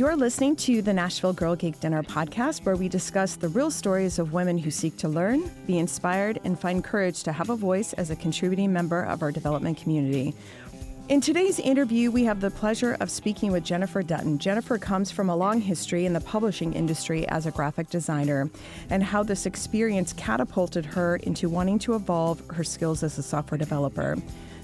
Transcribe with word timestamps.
You're 0.00 0.16
listening 0.16 0.56
to 0.56 0.80
the 0.80 0.94
Nashville 0.94 1.34
Girl 1.34 1.54
Geek 1.54 1.78
Dinner 1.78 2.02
podcast, 2.02 2.64
where 2.64 2.74
we 2.74 2.88
discuss 2.88 3.36
the 3.36 3.50
real 3.50 3.70
stories 3.70 4.18
of 4.18 4.32
women 4.32 4.56
who 4.56 4.70
seek 4.70 4.96
to 4.96 5.08
learn, 5.08 5.50
be 5.66 5.78
inspired, 5.78 6.40
and 6.42 6.58
find 6.58 6.82
courage 6.82 7.22
to 7.24 7.32
have 7.32 7.50
a 7.50 7.54
voice 7.54 7.92
as 7.92 8.08
a 8.08 8.16
contributing 8.16 8.72
member 8.72 9.02
of 9.02 9.20
our 9.20 9.30
development 9.30 9.76
community. 9.76 10.34
In 11.10 11.20
today's 11.20 11.58
interview, 11.58 12.10
we 12.10 12.24
have 12.24 12.40
the 12.40 12.50
pleasure 12.50 12.96
of 12.98 13.10
speaking 13.10 13.52
with 13.52 13.62
Jennifer 13.62 14.02
Dutton. 14.02 14.38
Jennifer 14.38 14.78
comes 14.78 15.10
from 15.10 15.28
a 15.28 15.36
long 15.36 15.60
history 15.60 16.06
in 16.06 16.14
the 16.14 16.20
publishing 16.22 16.72
industry 16.72 17.28
as 17.28 17.44
a 17.44 17.50
graphic 17.50 17.90
designer, 17.90 18.48
and 18.88 19.02
how 19.02 19.22
this 19.22 19.44
experience 19.44 20.14
catapulted 20.14 20.86
her 20.86 21.16
into 21.16 21.50
wanting 21.50 21.78
to 21.80 21.94
evolve 21.94 22.42
her 22.54 22.64
skills 22.64 23.02
as 23.02 23.18
a 23.18 23.22
software 23.22 23.58
developer. 23.58 24.16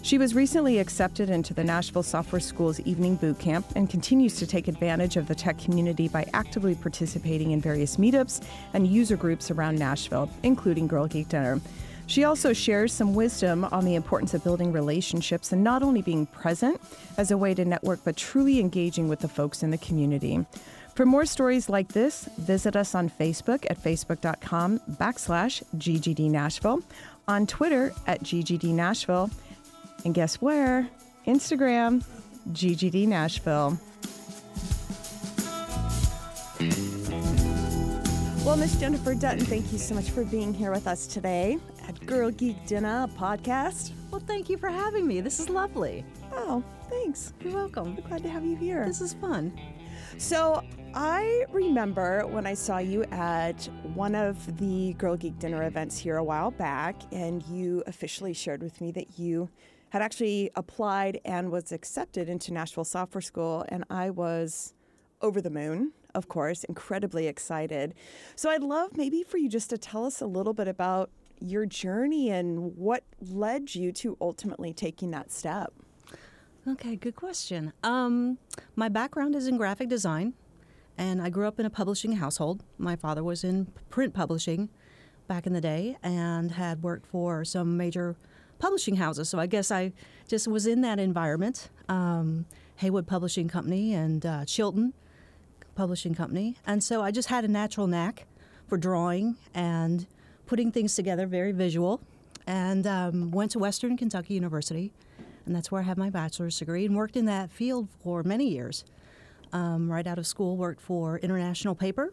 She 0.07 0.19
was 0.19 0.37
recently 0.37 0.79
accepted 0.79 1.31
into 1.31 1.53
the 1.53 1.65
Nashville 1.65 2.05
Software 2.05 2.39
School's 2.39 2.79
evening 2.83 3.17
boot 3.17 3.41
camp 3.41 3.67
and 3.75 3.91
continues 3.91 4.37
to 4.37 4.47
take 4.47 4.69
advantage 4.69 5.17
of 5.17 5.27
the 5.27 5.35
tech 5.35 5.59
community 5.59 6.07
by 6.07 6.25
actively 6.33 6.77
participating 6.77 7.51
in 7.51 7.61
various 7.61 7.97
meetups 7.97 8.41
and 8.73 8.87
user 8.87 9.17
groups 9.17 9.51
around 9.51 9.81
Nashville, 9.81 10.31
including 10.45 10.87
Girl 10.87 11.09
Geek 11.09 11.29
Dinner. 11.29 11.61
She 12.07 12.23
also 12.23 12.53
shares 12.53 12.93
some 12.93 13.17
wisdom 13.17 13.65
on 13.65 13.85
the 13.85 13.97
importance 13.97 14.33
of 14.33 14.45
building 14.45 14.71
relationships 14.71 15.51
and 15.51 15.65
not 15.65 15.83
only 15.83 16.03
being 16.03 16.27
present 16.27 16.81
as 17.19 17.33
a 17.33 17.37
way 17.37 17.53
to 17.55 17.65
network, 17.65 18.05
but 18.05 18.17
truly 18.17 18.61
engaging 18.61 19.09
with 19.09 19.19
the 19.19 19.29
folks 19.29 19.65
in 19.65 19.73
the 19.73 19.79
community. 19.79 20.47
For 20.95 21.05
more 21.05 21.27
stories 21.27 21.69
like 21.69 21.89
this, 21.89 22.29
visit 22.39 22.77
us 22.77 22.95
on 22.95 23.11
Facebook 23.11 23.67
at 23.69 23.83
facebook.com 23.83 24.79
backslash 24.89 25.65
GGD 25.77 26.31
Nashville, 26.31 26.85
on 27.27 27.45
Twitter 27.49 27.93
at 28.07 28.23
GGD 28.23 28.73
Nashville, 28.73 29.31
and 30.07 30.15
guess 30.15 30.37
where? 30.37 30.89
Instagram, 31.27 32.05
GGD 32.53 33.09
Nashville. 33.09 33.77
Well, 38.47 38.57
Miss 38.57 38.79
Jennifer 38.79 39.15
Dutton, 39.15 39.45
thank 39.45 39.73
you 39.73 39.79
so 39.79 39.97
much 39.97 40.11
for 40.11 40.25
being 40.25 40.55
here 40.55 40.71
with 40.71 40.87
us 40.87 41.09
today 41.09 41.59
at 41.89 42.07
Girl 42.07 42.31
Geek 42.31 42.65
Dinner 42.67 43.09
podcast. 43.19 43.91
Well, 44.13 44.23
thank 44.25 44.49
you 44.49 44.57
for 44.57 44.69
having 44.69 45.09
me. 45.09 45.21
This 45.21 45.41
is 45.41 45.49
lovely. 45.49 46.05
Oh, 46.33 46.63
thanks. 46.89 47.33
You're 47.41 47.55
welcome. 47.55 47.97
Glad 48.09 48.23
to 48.23 48.31
have 48.31 48.45
you 48.45 48.55
here. 48.55 48.87
This 48.87 49.01
is 49.01 49.15
fun. 49.15 49.59
So, 50.19 50.63
I 50.95 51.45
remember 51.51 52.25
when 52.29 52.47
I 52.47 52.55
saw 52.55 52.79
you 52.79 53.03
at 53.11 53.69
one 53.95 54.15
of 54.15 54.57
the 54.59 54.93
Girl 54.95 55.17
Geek 55.17 55.39
Dinner 55.41 55.65
events 55.65 55.99
here 55.99 56.17
a 56.17 56.25
while 56.25 56.53
back, 56.53 56.95
and 57.11 57.43
you 57.49 57.83
officially 57.89 58.33
shared 58.33 58.63
with 58.63 58.81
me 58.81 58.93
that 58.93 59.19
you 59.19 59.51
had 59.91 60.03
actually 60.03 60.51
applied 60.55 61.21
and 61.25 61.51
was 61.51 61.73
accepted 61.73 62.29
into 62.29 62.53
Nashville 62.53 62.85
Software 62.85 63.23
School, 63.23 63.65
and 63.69 63.85
I 63.89 64.11
was 64.11 64.75
over 65.23 65.41
the 65.41 65.51
moon, 65.51 65.93
of 66.15 66.29
course, 66.29 66.65
incredibly 66.65 67.27
excited. 67.27 67.95
So 68.35 68.51
I'd 68.51 68.63
love 68.63 68.97
maybe 68.97 69.23
for 69.23 69.39
you 69.39 69.49
just 69.49 69.71
to 69.71 69.79
tell 69.79 70.05
us 70.05 70.21
a 70.21 70.27
little 70.27 70.53
bit 70.53 70.69
about 70.69 71.11
your 71.41 71.67
journey 71.67 72.31
and 72.31 72.77
what 72.77 73.05
led 73.21 73.75
you 73.75 73.93
to 73.93 74.17
ultimately 74.21 74.73
taking 74.73 75.11
that 75.11 75.31
step. 75.31 75.73
Okay, 76.67 76.97
good 76.97 77.15
question. 77.15 77.73
Um, 77.85 78.39
my 78.75 78.89
background 78.89 79.37
is 79.37 79.47
in 79.47 79.57
graphic 79.57 79.89
design, 79.89 80.35
and 80.99 81.23
I 81.23 81.29
grew 81.31 81.47
up 81.47 81.61
in 81.61 81.67
a 81.67 81.71
publishing 81.71 82.13
household. 82.13 82.65
My 82.77 82.97
father 82.97 83.23
was 83.23 83.45
in 83.45 83.71
print 83.89 84.15
publishing 84.15 84.69
back 85.29 85.47
in 85.47 85.53
the 85.53 85.61
day 85.61 85.97
and 86.03 86.53
had 86.53 86.83
worked 86.83 87.07
for 87.07 87.45
some 87.45 87.77
major 87.77 88.17
publishing 88.59 88.97
houses. 88.97 89.29
So 89.29 89.39
I 89.39 89.47
guess 89.47 89.71
I 89.71 89.93
just 90.29 90.49
was 90.49 90.67
in 90.67 90.81
that 90.83 90.99
environment. 90.99 91.69
Um, 91.89 92.47
Haywood 92.77 93.07
Publishing 93.07 93.49
Company 93.49 93.95
and 93.95 94.25
uh, 94.25 94.45
Chilton 94.45 94.93
Publishing 95.75 96.15
Company. 96.15 96.57
And 96.67 96.83
so 96.83 97.03
I 97.03 97.11
just 97.11 97.29
had 97.29 97.45
a 97.45 97.49
natural 97.49 97.87
knack 97.87 98.27
for 98.69 98.77
drawing 98.77 99.37
and 99.55 100.07
putting 100.47 100.73
things 100.73 100.95
together, 100.95 101.27
very 101.27 101.53
visual. 101.53 102.01
And 102.47 102.87
um, 102.87 103.31
went 103.31 103.51
to 103.53 103.59
Western 103.59 103.97
Kentucky 103.97 104.35
University, 104.35 104.93
and 105.47 105.57
that's 105.57 105.73
where 105.73 105.81
I 105.81 105.85
have 105.85 105.99
my 105.99 106.11
bachelor's 106.11 106.57
degree 106.57 106.87
and 106.87 106.95
worked 106.95 107.17
in 107.17 107.25
that 107.25 107.51
field 107.51 107.89
for 108.05 108.23
many 108.23 108.49
years. 108.49 108.85
Um, 109.53 109.91
right 109.91 110.07
out 110.07 110.19
of 110.19 110.29
school, 110.29 110.57
worked 110.57 110.81
for 110.81 111.19
International 111.19 111.75
Paper 111.75 112.13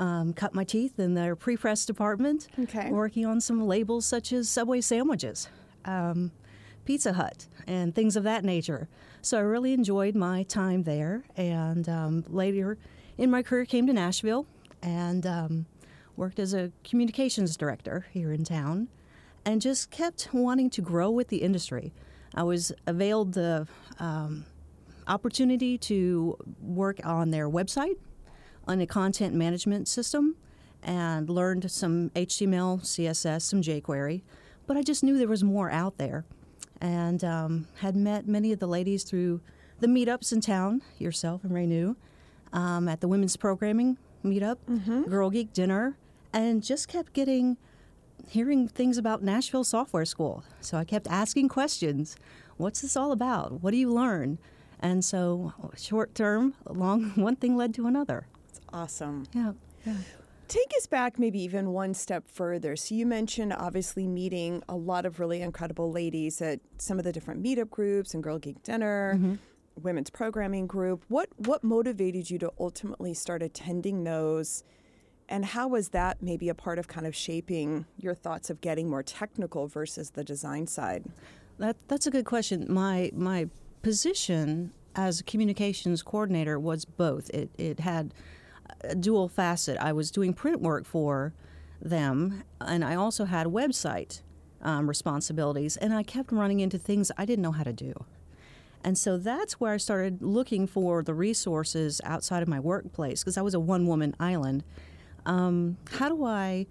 um, 0.00 0.32
cut 0.32 0.54
my 0.54 0.64
teeth 0.64 0.98
in 0.98 1.14
their 1.14 1.36
pre-press 1.36 1.84
department, 1.84 2.48
okay. 2.58 2.90
working 2.90 3.26
on 3.26 3.40
some 3.40 3.66
labels 3.66 4.06
such 4.06 4.32
as 4.32 4.48
Subway 4.48 4.80
sandwiches, 4.80 5.48
um, 5.84 6.32
Pizza 6.84 7.12
Hut, 7.12 7.46
and 7.66 7.94
things 7.94 8.16
of 8.16 8.24
that 8.24 8.44
nature. 8.44 8.88
So 9.22 9.38
I 9.38 9.42
really 9.42 9.72
enjoyed 9.72 10.14
my 10.14 10.42
time 10.44 10.84
there, 10.84 11.24
and 11.36 11.88
um, 11.88 12.24
later 12.28 12.78
in 13.18 13.30
my 13.30 13.42
career 13.42 13.64
came 13.64 13.86
to 13.86 13.92
Nashville 13.92 14.46
and 14.82 15.26
um, 15.26 15.66
worked 16.16 16.38
as 16.38 16.54
a 16.54 16.72
communications 16.84 17.56
director 17.56 18.06
here 18.12 18.32
in 18.32 18.44
town, 18.44 18.88
and 19.44 19.60
just 19.60 19.90
kept 19.90 20.28
wanting 20.32 20.70
to 20.70 20.82
grow 20.82 21.10
with 21.10 21.28
the 21.28 21.38
industry. 21.38 21.92
I 22.34 22.42
was 22.44 22.72
availed 22.86 23.34
the 23.34 23.66
um, 23.98 24.46
opportunity 25.06 25.76
to 25.78 26.36
work 26.60 27.04
on 27.04 27.30
their 27.30 27.48
website 27.48 27.96
on 28.66 28.80
a 28.80 28.86
content 28.86 29.34
management 29.34 29.88
system 29.88 30.36
and 30.82 31.28
learned 31.28 31.70
some 31.70 32.10
HTML, 32.10 32.80
CSS, 32.80 33.42
some 33.42 33.60
jQuery, 33.60 34.22
but 34.70 34.76
I 34.76 34.82
just 34.82 35.02
knew 35.02 35.18
there 35.18 35.26
was 35.26 35.42
more 35.42 35.68
out 35.68 35.98
there 35.98 36.24
and 36.80 37.24
um, 37.24 37.66
had 37.80 37.96
met 37.96 38.28
many 38.28 38.52
of 38.52 38.60
the 38.60 38.68
ladies 38.68 39.02
through 39.02 39.40
the 39.80 39.88
meetups 39.88 40.32
in 40.32 40.40
town, 40.40 40.80
yourself 40.96 41.42
and 41.42 41.52
Renew, 41.52 41.96
um, 42.52 42.86
at 42.86 43.00
the 43.00 43.08
women's 43.08 43.36
programming 43.36 43.98
meetup, 44.24 44.58
mm-hmm. 44.70 45.10
Girl 45.10 45.28
Geek 45.28 45.52
dinner, 45.52 45.96
and 46.32 46.62
just 46.62 46.86
kept 46.86 47.14
getting 47.14 47.56
hearing 48.28 48.68
things 48.68 48.96
about 48.96 49.24
Nashville 49.24 49.64
Software 49.64 50.04
School. 50.04 50.44
So 50.60 50.78
I 50.78 50.84
kept 50.84 51.08
asking 51.08 51.48
questions. 51.48 52.14
What's 52.56 52.80
this 52.80 52.96
all 52.96 53.10
about? 53.10 53.64
What 53.64 53.72
do 53.72 53.76
you 53.76 53.92
learn? 53.92 54.38
And 54.78 55.04
so, 55.04 55.52
short 55.76 56.14
term, 56.14 56.54
long 56.64 57.10
one 57.16 57.34
thing 57.34 57.56
led 57.56 57.74
to 57.74 57.88
another 57.88 58.28
It's 58.48 58.60
awesome. 58.72 59.26
Yeah. 59.34 59.54
yeah. 59.84 59.94
Take 60.50 60.72
us 60.76 60.88
back 60.88 61.16
maybe 61.16 61.40
even 61.42 61.70
one 61.70 61.94
step 61.94 62.26
further. 62.26 62.74
So 62.74 62.96
you 62.96 63.06
mentioned 63.06 63.52
obviously 63.52 64.08
meeting 64.08 64.64
a 64.68 64.74
lot 64.74 65.06
of 65.06 65.20
really 65.20 65.42
incredible 65.42 65.92
ladies 65.92 66.42
at 66.42 66.58
some 66.76 66.98
of 66.98 67.04
the 67.04 67.12
different 67.12 67.40
meetup 67.40 67.70
groups 67.70 68.14
and 68.14 68.22
Girl 68.22 68.36
Geek 68.36 68.60
Dinner, 68.64 69.14
mm-hmm. 69.14 69.34
women's 69.80 70.10
programming 70.10 70.66
group. 70.66 71.04
What 71.06 71.28
what 71.36 71.62
motivated 71.62 72.30
you 72.30 72.38
to 72.40 72.52
ultimately 72.58 73.14
start 73.14 73.44
attending 73.44 74.02
those? 74.02 74.64
And 75.28 75.44
how 75.44 75.68
was 75.68 75.90
that 75.90 76.20
maybe 76.20 76.48
a 76.48 76.54
part 76.56 76.80
of 76.80 76.88
kind 76.88 77.06
of 77.06 77.14
shaping 77.14 77.86
your 77.96 78.16
thoughts 78.16 78.50
of 78.50 78.60
getting 78.60 78.90
more 78.90 79.04
technical 79.04 79.68
versus 79.68 80.10
the 80.10 80.24
design 80.24 80.66
side? 80.66 81.04
That 81.58 81.76
that's 81.86 82.08
a 82.08 82.10
good 82.10 82.24
question. 82.24 82.66
My 82.68 83.12
my 83.14 83.48
position 83.82 84.72
as 84.96 85.20
a 85.20 85.22
communications 85.22 86.02
coordinator 86.02 86.58
was 86.58 86.84
both. 86.84 87.30
It 87.30 87.50
it 87.56 87.78
had 87.78 88.12
dual 88.98 89.28
facet. 89.28 89.76
I 89.78 89.92
was 89.92 90.10
doing 90.10 90.32
print 90.34 90.60
work 90.60 90.86
for 90.86 91.32
them, 91.80 92.44
and 92.60 92.84
I 92.84 92.94
also 92.94 93.24
had 93.24 93.46
website 93.46 94.22
um, 94.62 94.88
responsibilities, 94.88 95.76
and 95.76 95.94
I 95.94 96.02
kept 96.02 96.32
running 96.32 96.60
into 96.60 96.78
things 96.78 97.10
I 97.16 97.24
didn't 97.24 97.42
know 97.42 97.52
how 97.52 97.64
to 97.64 97.72
do. 97.72 97.94
And 98.82 98.96
so 98.96 99.18
that's 99.18 99.60
where 99.60 99.74
I 99.74 99.76
started 99.76 100.22
looking 100.22 100.66
for 100.66 101.02
the 101.02 101.14
resources 101.14 102.00
outside 102.04 102.42
of 102.42 102.48
my 102.48 102.60
workplace 102.60 103.22
because 103.22 103.36
I 103.36 103.42
was 103.42 103.54
a 103.54 103.60
one 103.60 103.86
woman 103.86 104.14
island. 104.18 104.64
Um, 105.26 105.76
how 105.92 106.08
do 106.08 106.24
I 106.24 106.66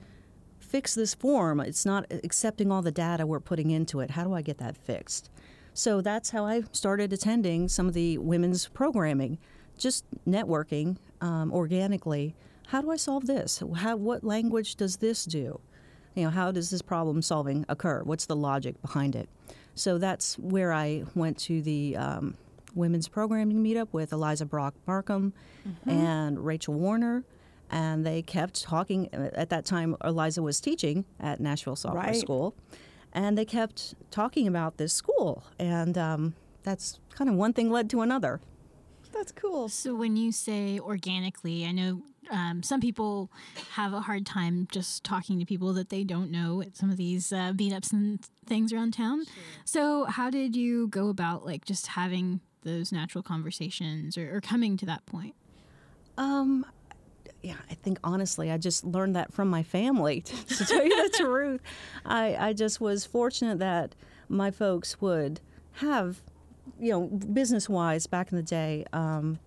fix 0.60 0.96
this 0.96 1.14
form? 1.14 1.60
It's 1.60 1.86
not 1.86 2.06
accepting 2.24 2.72
all 2.72 2.82
the 2.82 2.92
data 2.92 3.28
we're 3.28 3.40
putting 3.40 3.70
into 3.70 4.00
it. 4.00 4.12
How 4.12 4.24
do 4.24 4.34
I 4.34 4.42
get 4.42 4.58
that 4.58 4.76
fixed? 4.76 5.30
So 5.74 6.02
that's 6.02 6.32
how 6.32 6.46
I 6.46 6.64
started 6.72 7.14
attending 7.14 7.70
some 7.70 7.88
of 7.88 7.94
the 7.94 8.18
women's 8.18 8.68
programming 8.68 9.38
just 9.80 10.06
networking 10.28 10.98
um, 11.22 11.52
organically. 11.52 12.36
How 12.68 12.82
do 12.82 12.92
I 12.92 12.98
solve 12.98 13.26
this? 13.26 13.64
How, 13.78 13.96
what 13.96 14.24
language 14.24 14.76
does 14.76 14.98
this 14.98 15.26
do? 15.26 15.60
You 16.16 16.26
know, 16.26 16.30
how 16.30 16.52
does 16.52 16.70
this 16.70 16.82
problem 16.82 17.22
solving 17.22 17.66
occur? 17.68 18.04
What's 18.04 18.26
the 18.26 18.36
logic 18.36 18.80
behind 18.82 19.16
it? 19.16 19.30
So 19.76 19.98
that's 19.98 20.38
where 20.38 20.74
I 20.74 21.06
went 21.16 21.38
to 21.40 21.62
the 21.62 21.96
um, 21.98 22.36
women's 22.76 23.08
programming 23.08 23.64
meetup 23.64 23.88
with 23.92 24.12
Eliza 24.12 24.46
Brock 24.46 24.74
Marcum 24.88 25.32
mm-hmm. 25.68 25.90
and 25.90 26.46
Rachel 26.46 26.74
Warner. 26.74 27.24
And 27.72 28.06
they 28.06 28.22
kept 28.22 28.64
talking. 28.64 29.14
At 29.14 29.50
that 29.50 29.64
time, 29.64 29.96
Eliza 30.04 30.42
was 30.42 30.60
teaching 30.60 31.06
at 31.20 31.40
Nashville 31.40 31.76
Software 31.76 32.04
right. 32.04 32.16
School. 32.16 32.56
And 33.14 33.38
they 33.38 33.46
kept 33.46 33.96
talking 34.12 34.48
about 34.48 34.78
this 34.78 34.92
school. 34.92 35.44
And 35.60 35.98
um, 35.98 36.36
that's 36.64 37.00
kind 37.16 37.30
of 37.30 37.36
one 37.36 37.54
thing 37.54 37.70
led 37.70 37.90
to 37.92 38.02
another. 38.02 38.42
That's 39.20 39.34
cool. 39.34 39.68
So 39.68 39.94
when 39.94 40.16
you 40.16 40.32
say 40.32 40.80
organically, 40.80 41.66
I 41.66 41.74
know 41.74 42.04
um, 42.32 42.64
some 42.64 42.80
people 42.80 43.30
have 43.72 43.92
a 43.92 44.00
hard 44.00 44.26
time 44.26 44.66
just 44.72 45.04
talking 45.04 45.40
to 45.40 45.46
people 45.46 45.74
that 45.74 45.90
they 45.90 46.06
don't 46.06 46.32
know 46.32 46.62
at 46.62 46.78
some 46.78 46.90
of 46.90 46.96
these 46.96 47.34
uh, 47.34 47.52
meetups 47.54 47.92
and 47.92 48.26
things 48.46 48.72
around 48.72 48.94
town. 48.94 49.26
Sure. 49.26 49.34
So 49.66 50.06
how 50.06 50.30
did 50.30 50.56
you 50.56 50.88
go 50.88 51.10
about 51.10 51.46
like 51.46 51.66
just 51.66 51.88
having 51.88 52.40
those 52.64 52.94
natural 52.94 53.22
conversations 53.22 54.18
or, 54.18 54.38
or 54.38 54.40
coming 54.40 54.78
to 54.78 54.86
that 54.86 55.06
point? 55.06 55.36
Um, 56.18 56.66
yeah, 57.44 57.58
I 57.70 57.74
think 57.74 58.00
honestly, 58.06 58.50
I 58.50 58.58
just 58.58 58.86
learned 58.86 59.18
that 59.18 59.34
from 59.34 59.50
my 59.50 59.64
family. 59.64 60.24
To 60.48 60.66
tell 60.66 60.86
you 60.86 61.10
the 61.10 61.18
truth, 61.18 61.62
I 62.06 62.38
I 62.38 62.54
just 62.54 62.80
was 62.80 63.06
fortunate 63.06 63.60
that 63.60 63.96
my 64.30 64.50
folks 64.50 65.02
would 65.02 65.42
have, 65.74 66.22
you 66.80 66.92
know, 66.92 67.08
business 67.08 67.68
wise 67.70 68.08
back 68.08 68.32
in 68.32 68.38
the 68.38 68.44
day. 68.44 68.86
Um, 68.94 69.40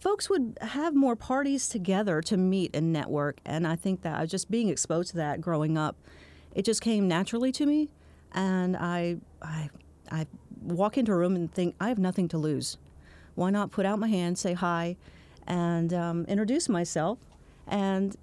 folks 0.00 0.28
would 0.30 0.58
have 0.60 0.94
more 0.94 1.16
parties 1.16 1.68
together 1.68 2.20
to 2.22 2.36
meet 2.36 2.74
and 2.74 2.92
network, 2.92 3.38
and 3.44 3.66
I 3.66 3.76
think 3.76 4.02
that 4.02 4.16
I 4.16 4.22
was 4.22 4.30
just 4.30 4.50
being 4.50 4.68
exposed 4.68 5.10
to 5.10 5.16
that 5.16 5.40
growing 5.40 5.76
up. 5.76 5.96
It 6.54 6.64
just 6.64 6.80
came 6.80 7.08
naturally 7.08 7.52
to 7.52 7.66
me, 7.66 7.90
and 8.32 8.76
I 8.76 9.16
I 9.42 9.70
I 10.10 10.26
walk 10.62 10.96
into 10.96 11.12
a 11.12 11.16
room 11.16 11.36
and 11.36 11.52
think 11.52 11.74
I 11.80 11.88
have 11.88 11.98
nothing 11.98 12.28
to 12.28 12.38
lose. 12.38 12.78
Why 13.34 13.50
not 13.50 13.70
put 13.70 13.84
out 13.84 13.98
my 13.98 14.08
hand, 14.08 14.38
say 14.38 14.52
hi, 14.54 14.96
and 15.46 15.92
um, 15.92 16.24
introduce 16.26 16.68
myself, 16.68 17.18
and 17.66 18.16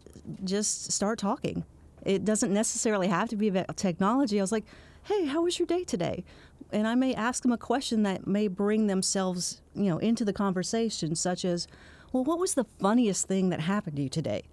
just 0.44 0.92
start 0.92 1.20
talking. 1.20 1.66
It 2.04 2.26
doesn't 2.26 2.52
necessarily 2.54 3.08
have 3.08 3.30
to 3.30 3.36
be 3.36 3.48
about 3.48 3.76
technology. 3.78 4.40
I 4.40 4.44
was 4.44 4.52
like, 4.52 4.66
"Hey, 5.04 5.26
how 5.26 5.44
was 5.44 5.60
your 5.60 5.66
day 5.68 5.84
today?" 5.84 6.24
And 6.72 6.88
I 6.88 6.96
may 6.96 7.14
ask 7.14 7.44
them 7.44 7.52
a 7.52 7.58
question 7.58 8.04
that 8.04 8.28
may 8.28 8.48
bring 8.48 8.88
themselves, 8.88 9.62
you 9.74 9.90
know, 9.90 9.98
into 9.98 10.24
the 10.24 10.34
conversation, 10.34 11.16
such 11.16 11.44
as, 11.44 11.68
"Well, 12.12 12.24
what 12.24 12.40
was 12.40 12.54
the 12.54 12.66
funniest 12.80 13.28
thing 13.28 13.50
that 13.50 13.62
happened 13.62 13.98
to 13.98 14.04
you 14.04 14.10
today?" 14.10 14.44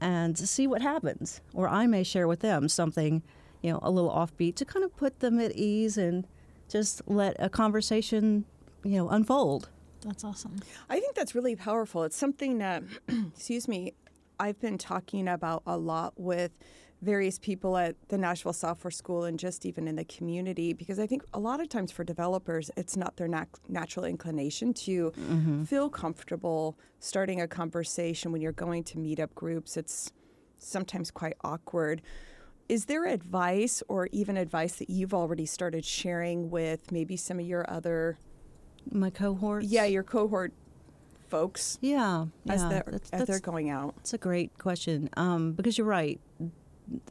And 0.00 0.36
see 0.36 0.66
what 0.66 0.82
happens. 0.82 1.40
Or 1.52 1.68
I 1.68 1.86
may 1.86 2.02
share 2.02 2.26
with 2.26 2.40
them 2.40 2.68
something, 2.68 3.22
you 3.62 3.72
know, 3.72 3.78
a 3.82 3.90
little 3.90 4.10
offbeat 4.10 4.56
to 4.56 4.64
kind 4.64 4.84
of 4.84 4.96
put 4.96 5.20
them 5.20 5.38
at 5.40 5.52
ease 5.52 5.96
and 5.96 6.26
just 6.68 7.02
let 7.06 7.36
a 7.38 7.48
conversation, 7.48 8.44
you 8.82 8.96
know, 8.96 9.08
unfold. 9.08 9.68
That's 10.02 10.24
awesome. 10.24 10.56
I 10.90 11.00
think 11.00 11.14
that's 11.14 11.34
really 11.34 11.56
powerful. 11.56 12.02
It's 12.04 12.16
something 12.16 12.58
that, 12.58 12.82
excuse 13.08 13.68
me, 13.68 13.94
I've 14.38 14.60
been 14.60 14.76
talking 14.78 15.28
about 15.28 15.62
a 15.66 15.76
lot 15.78 16.14
with 16.16 16.50
various 17.04 17.38
people 17.38 17.76
at 17.76 17.96
the 18.08 18.18
Nashville 18.18 18.52
Software 18.52 18.90
School 18.90 19.24
and 19.24 19.38
just 19.38 19.66
even 19.66 19.86
in 19.86 19.96
the 19.96 20.04
community 20.04 20.72
because 20.72 20.98
I 20.98 21.06
think 21.06 21.22
a 21.32 21.38
lot 21.38 21.60
of 21.60 21.68
times 21.68 21.92
for 21.92 22.02
developers, 22.04 22.70
it's 22.76 22.96
not 22.96 23.16
their 23.16 23.28
nat- 23.28 23.48
natural 23.68 24.04
inclination 24.06 24.74
to 24.74 25.10
mm-hmm. 25.10 25.64
feel 25.64 25.88
comfortable 25.88 26.76
starting 26.98 27.40
a 27.40 27.46
conversation 27.46 28.32
when 28.32 28.40
you're 28.40 28.52
going 28.52 28.82
to 28.84 28.98
meetup 28.98 29.34
groups. 29.34 29.76
It's 29.76 30.12
sometimes 30.58 31.10
quite 31.10 31.36
awkward. 31.44 32.02
Is 32.68 32.86
there 32.86 33.06
advice 33.06 33.82
or 33.88 34.08
even 34.10 34.36
advice 34.36 34.76
that 34.76 34.88
you've 34.88 35.12
already 35.12 35.44
started 35.44 35.84
sharing 35.84 36.50
with 36.50 36.90
maybe 36.90 37.16
some 37.16 37.38
of 37.38 37.46
your 37.46 37.68
other 37.70 38.18
my 38.90 39.10
cohorts? 39.10 39.66
Yeah, 39.66 39.84
your 39.84 40.02
cohort 40.02 40.52
folks. 41.28 41.78
Yeah, 41.82 42.26
as 42.48 42.62
yeah, 42.62 42.68
they're 42.68 42.88
that's, 42.90 43.10
as 43.10 43.26
they're 43.26 43.40
going 43.40 43.68
out. 43.68 43.94
It's 43.98 44.14
a 44.14 44.18
great 44.18 44.56
question 44.58 45.10
um, 45.16 45.52
because 45.52 45.76
you're 45.76 45.86
right. 45.86 46.20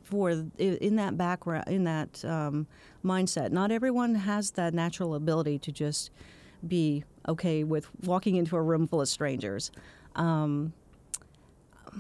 For 0.04 0.46
in 0.58 0.96
that 0.98 1.18
background, 1.18 1.66
in 1.68 1.84
that 1.86 2.24
um, 2.26 2.68
mindset, 3.04 3.52
not 3.52 3.72
everyone 3.72 4.16
has 4.16 4.52
that 4.52 4.74
natural 4.74 5.16
ability 5.16 5.58
to 5.60 5.72
just 5.72 6.12
be 6.68 7.04
okay 7.28 7.64
with 7.64 7.88
walking 8.06 8.36
into 8.36 8.56
a 8.56 8.62
room 8.62 8.88
full 8.88 9.02
of 9.02 9.10
strangers. 9.10 9.72
Um, 10.16 10.74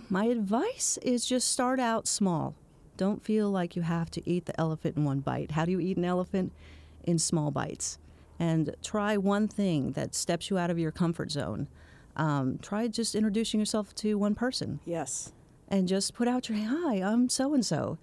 my 0.09 0.25
advice 0.25 0.97
is 1.01 1.25
just 1.25 1.51
start 1.51 1.79
out 1.79 2.07
small. 2.07 2.55
Don't 2.95 3.23
feel 3.23 3.49
like 3.49 3.75
you 3.75 3.81
have 3.81 4.11
to 4.11 4.29
eat 4.29 4.45
the 4.45 4.59
elephant 4.59 4.97
in 4.97 5.03
one 5.03 5.19
bite. 5.19 5.51
How 5.51 5.65
do 5.65 5.71
you 5.71 5.79
eat 5.79 5.97
an 5.97 6.05
elephant? 6.05 6.51
In 7.05 7.19
small 7.19 7.51
bites 7.51 7.97
and 8.39 8.75
try 8.83 9.17
one 9.17 9.47
thing 9.47 9.91
that 9.93 10.15
steps 10.15 10.49
you 10.49 10.57
out 10.57 10.69
of 10.69 10.79
your 10.79 10.91
comfort 10.91 11.31
zone. 11.31 11.67
Um, 12.15 12.59
try 12.61 12.87
just 12.87 13.15
introducing 13.15 13.59
yourself 13.59 13.93
to 13.95 14.17
one 14.17 14.35
person. 14.35 14.79
Yes. 14.85 15.31
And 15.73 15.87
just 15.87 16.13
put 16.13 16.27
out 16.27 16.49
your 16.49 16.59
hi, 16.59 16.97
I'm 16.97 17.29
so 17.29 17.55
and 17.55 17.65
so, 17.65 17.97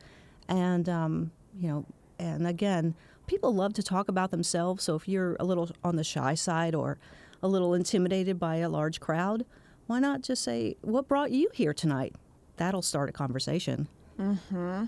and 0.48 0.88
um, 0.88 1.30
you 1.56 1.68
know, 1.68 1.84
and 2.18 2.44
again, 2.44 2.96
people 3.28 3.54
love 3.54 3.74
to 3.74 3.82
talk 3.84 4.08
about 4.08 4.32
themselves. 4.32 4.82
So 4.82 4.96
if 4.96 5.06
you're 5.06 5.36
a 5.38 5.44
little 5.44 5.70
on 5.84 5.94
the 5.94 6.02
shy 6.02 6.34
side 6.34 6.74
or 6.74 6.98
a 7.44 7.46
little 7.46 7.72
intimidated 7.74 8.40
by 8.40 8.56
a 8.56 8.68
large 8.68 8.98
crowd, 8.98 9.46
why 9.86 10.00
not 10.00 10.22
just 10.22 10.42
say, 10.42 10.78
"What 10.80 11.06
brought 11.06 11.30
you 11.30 11.48
here 11.54 11.72
tonight?" 11.72 12.16
That'll 12.56 12.82
start 12.82 13.08
a 13.08 13.12
conversation. 13.12 13.86
Hmm. 14.16 14.86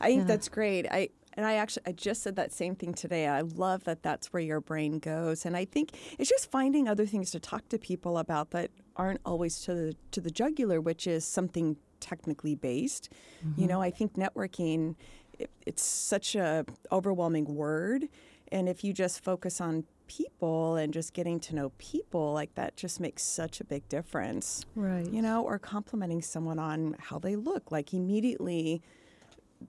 I 0.00 0.06
think 0.06 0.20
yeah. 0.20 0.26
that's 0.28 0.48
great. 0.48 0.86
I 0.90 1.10
and 1.34 1.44
I 1.44 1.56
actually 1.56 1.82
I 1.88 1.92
just 1.92 2.22
said 2.22 2.36
that 2.36 2.54
same 2.54 2.74
thing 2.74 2.94
today. 2.94 3.28
I 3.28 3.42
love 3.42 3.84
that 3.84 4.02
that's 4.02 4.32
where 4.32 4.42
your 4.42 4.62
brain 4.62 4.98
goes, 4.98 5.44
and 5.44 5.54
I 5.54 5.66
think 5.66 5.90
it's 6.18 6.30
just 6.30 6.50
finding 6.50 6.88
other 6.88 7.04
things 7.04 7.30
to 7.32 7.38
talk 7.38 7.68
to 7.68 7.78
people 7.78 8.16
about 8.16 8.52
that 8.52 8.70
aren't 8.96 9.20
always 9.26 9.60
to 9.66 9.74
the 9.74 9.96
to 10.12 10.22
the 10.22 10.30
jugular, 10.30 10.80
which 10.80 11.06
is 11.06 11.26
something 11.26 11.76
technically 12.00 12.54
based. 12.54 13.10
Mm-hmm. 13.44 13.60
You 13.60 13.66
know, 13.66 13.82
I 13.82 13.90
think 13.90 14.14
networking 14.14 14.94
it, 15.38 15.50
it's 15.66 15.82
such 15.82 16.34
a 16.34 16.64
overwhelming 16.90 17.54
word, 17.54 18.08
and 18.50 18.68
if 18.68 18.82
you 18.82 18.92
just 18.92 19.22
focus 19.22 19.60
on 19.60 19.84
people 20.06 20.76
and 20.76 20.92
just 20.92 21.12
getting 21.12 21.38
to 21.38 21.54
know 21.54 21.70
people 21.76 22.32
like 22.32 22.54
that 22.54 22.76
just 22.76 22.98
makes 22.98 23.22
such 23.22 23.60
a 23.60 23.64
big 23.64 23.86
difference 23.90 24.64
right 24.74 25.06
you 25.12 25.20
know 25.20 25.44
or 25.44 25.58
complimenting 25.58 26.22
someone 26.22 26.58
on 26.58 26.96
how 26.98 27.18
they 27.18 27.36
look 27.36 27.70
like 27.70 27.92
immediately 27.92 28.80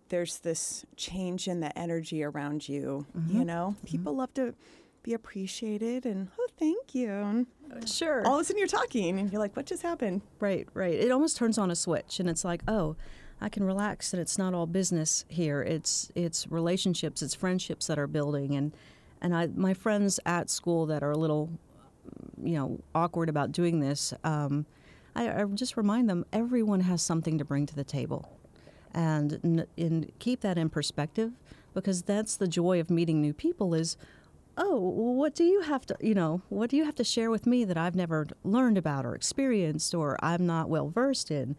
there's 0.10 0.40
this 0.40 0.86
change 0.96 1.48
in 1.48 1.60
the 1.60 1.78
energy 1.78 2.24
around 2.24 2.68
you. 2.68 3.06
Mm-hmm. 3.18 3.38
You 3.38 3.46
know, 3.46 3.76
mm-hmm. 3.76 3.88
people 3.88 4.16
love 4.16 4.34
to 4.36 4.54
be 5.04 5.14
appreciated 5.14 6.06
and 6.06 6.30
oh, 6.40 6.48
thank 6.58 6.94
you. 6.94 7.12
And 7.12 7.48
sure. 7.86 8.26
All 8.26 8.36
of 8.36 8.42
a 8.42 8.44
sudden 8.46 8.60
you're 8.60 8.68
talking 8.68 9.20
and 9.20 9.32
you're 9.32 9.42
like, 9.42 9.56
what 9.56 9.66
just 9.66 9.84
happened? 9.84 10.22
Right, 10.40 10.68
right. 10.74 10.94
It 10.94 11.12
almost 11.12 11.38
turns 11.38 11.58
on 11.58 11.72
a 11.72 11.76
switch 11.76 12.20
and 12.20 12.30
it's 12.30 12.44
like, 12.44 12.62
oh, 12.68 12.96
I 13.42 13.50
can 13.50 13.64
relax 13.64 14.14
and 14.14 14.22
it's 14.22 14.38
not 14.38 14.54
all 14.54 14.68
business 14.68 15.26
here. 15.28 15.62
It's 15.62 16.12
it's 16.16 16.48
relationships, 16.52 17.22
it's 17.22 17.36
friendships 17.36 17.88
that 17.88 17.98
are 17.98 18.08
building 18.08 18.56
and 18.56 18.74
and 19.22 19.36
I 19.36 19.48
my 19.48 19.74
friends 19.74 20.20
at 20.26 20.50
school 20.50 20.86
that 20.88 21.04
are 21.04 21.12
a 21.12 21.18
little 21.18 21.50
you 22.42 22.56
know 22.56 22.80
awkward 22.94 23.30
about 23.30 23.52
doing 23.52 23.80
this. 23.80 24.14
Um, 24.24 24.66
I, 25.16 25.42
I 25.42 25.44
just 25.46 25.78
remind 25.78 26.10
them 26.10 26.26
everyone 26.32 26.82
has 26.82 27.02
something 27.02 27.38
to 27.38 27.46
bring 27.46 27.66
to 27.66 27.76
the 27.76 27.84
table 27.84 28.30
and, 28.94 29.66
and 29.78 30.12
keep 30.20 30.42
that 30.42 30.58
in 30.58 30.70
perspective 30.70 31.34
because 31.74 32.02
that's 32.04 32.36
the 32.38 32.48
joy 32.48 32.80
of 32.80 32.90
meeting 32.90 33.22
new 33.22 33.34
people 33.34 33.74
is 33.74 33.98
oh 34.60 34.78
what 34.78 35.34
do 35.34 35.44
you 35.44 35.62
have 35.62 35.86
to 35.86 35.96
you 36.00 36.14
know 36.14 36.42
what 36.50 36.70
do 36.70 36.78
you 36.78 36.86
have 36.86 36.96
to 36.96 37.04
share 37.04 37.32
with 37.32 37.48
me 37.48 37.64
that 37.64 37.78
i've 37.78 37.96
never 37.96 38.28
learned 38.44 38.78
about 38.78 39.06
or 39.06 39.16
experienced 39.16 39.96
or 39.96 40.18
i'm 40.22 40.46
not 40.46 40.70
well 40.70 40.90
versed 40.90 41.32
in 41.32 41.56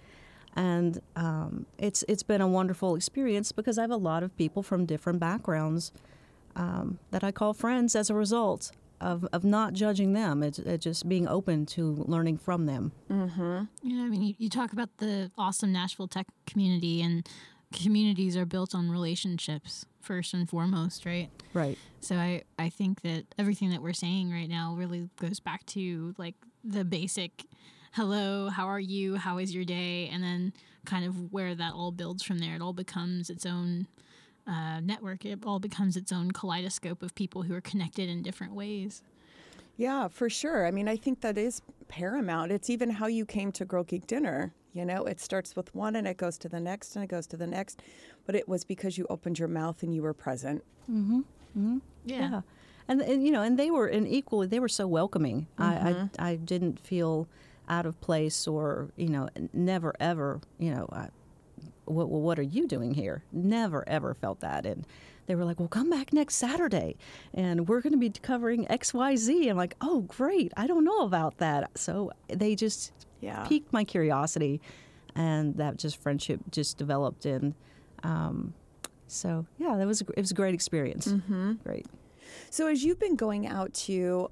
and 0.57 1.01
um, 1.15 1.65
it's 1.79 2.05
it's 2.09 2.25
been 2.25 2.41
a 2.41 2.49
wonderful 2.49 2.95
experience 2.95 3.53
because 3.53 3.79
i 3.79 3.83
have 3.83 3.91
a 3.91 3.97
lot 3.97 4.23
of 4.23 4.37
people 4.37 4.63
from 4.63 4.85
different 4.85 5.19
backgrounds 5.19 5.93
um, 6.57 6.99
that 7.11 7.25
i 7.25 7.33
call 7.33 7.55
friends 7.55 7.97
as 7.97 8.11
a 8.11 8.15
result 8.15 8.73
of, 9.01 9.27
of 9.33 9.45
not 9.45 9.73
judging 9.73 10.13
them. 10.13 10.43
It's, 10.43 10.59
it's 10.59 10.85
just 10.85 11.09
being 11.09 11.27
open 11.27 11.67
to 11.67 12.05
learning 12.07 12.39
from 12.39 12.67
them. 12.67 12.93
Mm-hmm. 13.11 13.63
Yeah, 13.83 14.03
I 14.03 14.09
mean, 14.09 14.23
you, 14.23 14.35
you 14.37 14.51
talk 14.51 14.73
about 14.73 14.91
the 14.99 15.31
awesome 15.39 15.73
Nashville 15.73 16.09
tech 16.09 16.27
community, 16.47 17.01
and 17.01 17.27
communities 17.73 18.37
are 18.37 18.45
built 18.45 18.75
on 18.75 18.91
relationships 18.91 19.87
first 20.01 20.35
and 20.35 20.49
foremost, 20.49 21.05
right? 21.05 21.29
Right. 21.55 21.79
So 22.01 22.17
I, 22.17 22.43
I 22.59 22.69
think 22.69 23.03
that 23.03 23.25
everything 23.39 23.71
that 23.71 23.83
we're 23.83 23.93
saying 23.93 24.33
right 24.33 24.49
now 24.49 24.75
really 24.77 25.09
goes 25.21 25.41
back 25.41 25.67
to 25.67 26.15
like 26.19 26.35
the 26.65 26.85
basic 26.85 27.45
hello, 27.93 28.49
how 28.49 28.67
are 28.67 28.81
you, 28.81 29.17
how 29.17 29.39
is 29.39 29.55
your 29.55 29.65
day, 29.65 30.09
and 30.13 30.23
then 30.23 30.53
kind 30.85 31.05
of 31.05 31.33
where 31.33 31.55
that 31.55 31.73
all 31.73 31.91
builds 31.91 32.23
from 32.23 32.39
there. 32.39 32.55
It 32.55 32.63
all 32.63 32.73
becomes 32.73 33.31
its 33.31 33.45
own 33.45 33.87
uh, 34.47 34.81
network, 34.81 35.25
it 35.25 35.41
all 35.45 35.59
becomes 35.59 35.97
its 35.97 36.13
own 36.13 36.31
kaleidoscope 36.31 37.03
of 37.03 37.15
people 37.15 37.43
who 37.43 37.55
are 37.55 37.61
connected 37.61 38.09
in 38.09 38.23
different 38.23 38.55
ways. 38.55 39.03
Yeah, 39.77 40.09
for 40.09 40.29
sure. 40.29 40.67
I 40.67 40.71
mean, 40.71 40.89
I 40.89 40.97
think 40.97 41.21
that 41.23 41.39
is 41.39 41.63
paramount. 41.89 42.53
It's 42.53 42.69
even 42.69 42.91
how 42.91 43.07
you 43.07 43.25
came 43.25 43.51
to 43.53 43.65
Girl 43.65 43.85
Geek 43.85 44.07
Dinner. 44.07 44.53
You 44.73 44.85
know, 44.85 45.05
it 45.05 45.21
starts 45.21 45.57
with 45.57 45.75
one 45.75 45.97
and 45.97 46.07
it 46.07 46.17
goes 46.17 46.39
to 46.39 46.49
the 46.49 46.61
next 46.61 46.95
and 46.95 47.05
it 47.05 47.09
goes 47.09 47.27
to 47.29 47.37
the 47.37 47.47
next. 47.47 47.83
But 48.25 48.35
it 48.35 48.49
was 48.49 48.65
because 48.65 48.97
you 48.97 49.07
opened 49.11 49.39
your 49.39 49.49
mouth 49.49 49.83
and 49.83 49.95
you 49.95 50.03
were 50.03 50.15
present. 50.15 50.65
Mm-hmm. 50.91 51.19
mm-hmm. 51.19 51.79
Yeah. 52.05 52.31
yeah. 52.31 52.41
And, 52.89 53.01
and, 53.01 53.25
you 53.25 53.31
know, 53.31 53.43
and 53.43 53.59
they 53.59 53.71
were 53.71 53.87
and 53.87 54.07
equally 54.07 54.47
they 54.47 54.61
were 54.61 54.69
so 54.69 54.87
welcoming. 54.87 55.47
Mm-hmm. 55.59 55.63
I, 55.63 55.91
I, 55.91 55.93
mm-hmm. 55.93 56.07
I 56.19 56.37
didn't 56.37 56.79
feel 56.81 57.29
out 57.69 57.87
of 57.87 58.01
place 58.01 58.49
or 58.49 58.91
you 58.97 59.09
know 59.09 59.29
never 59.53 59.95
ever 60.01 60.41
you 60.59 60.75
know 60.75 60.89
I, 60.91 61.07
what, 61.91 62.09
well, 62.09 62.21
what 62.21 62.39
are 62.39 62.43
you 62.43 62.67
doing 62.67 62.95
here? 62.95 63.25
Never, 63.33 63.87
ever 63.89 64.15
felt 64.15 64.41
that. 64.41 64.65
And 64.65 64.87
they 65.27 65.35
were 65.35 65.45
like, 65.45 65.59
well, 65.59 65.69
come 65.69 65.91
back 65.91 66.13
next 66.13 66.37
Saturday 66.37 66.97
and 67.35 67.69
we're 67.69 67.81
going 67.81 67.93
to 67.93 67.99
be 67.99 68.11
covering 68.11 68.67
XYZ. 68.67 69.49
I'm 69.49 69.57
like, 69.57 69.77
oh, 69.81 70.01
great. 70.03 70.53
I 70.57 70.67
don't 70.67 70.85
know 70.85 71.01
about 71.01 71.39
that. 71.39 71.71
So 71.77 72.13
they 72.29 72.55
just 72.55 72.93
yeah. 73.21 73.47
piqued 73.47 73.73
my 73.73 73.85
curiosity 73.85 74.61
and 75.15 75.57
that 75.57 75.77
just 75.77 76.01
friendship 76.01 76.41
just 76.51 76.79
developed. 76.79 77.27
And 77.27 77.55
um, 78.03 78.55
so, 79.07 79.47
yeah, 79.59 79.77
that 79.77 79.87
was, 79.87 80.01
it 80.01 80.17
was 80.17 80.31
a 80.31 80.35
great 80.35 80.55
experience. 80.55 81.09
Mm-hmm. 81.09 81.55
Great. 81.65 81.87
So 82.51 82.67
as 82.67 82.85
you've 82.85 83.01
been 83.01 83.17
going 83.17 83.47
out 83.47 83.73
to 83.75 84.31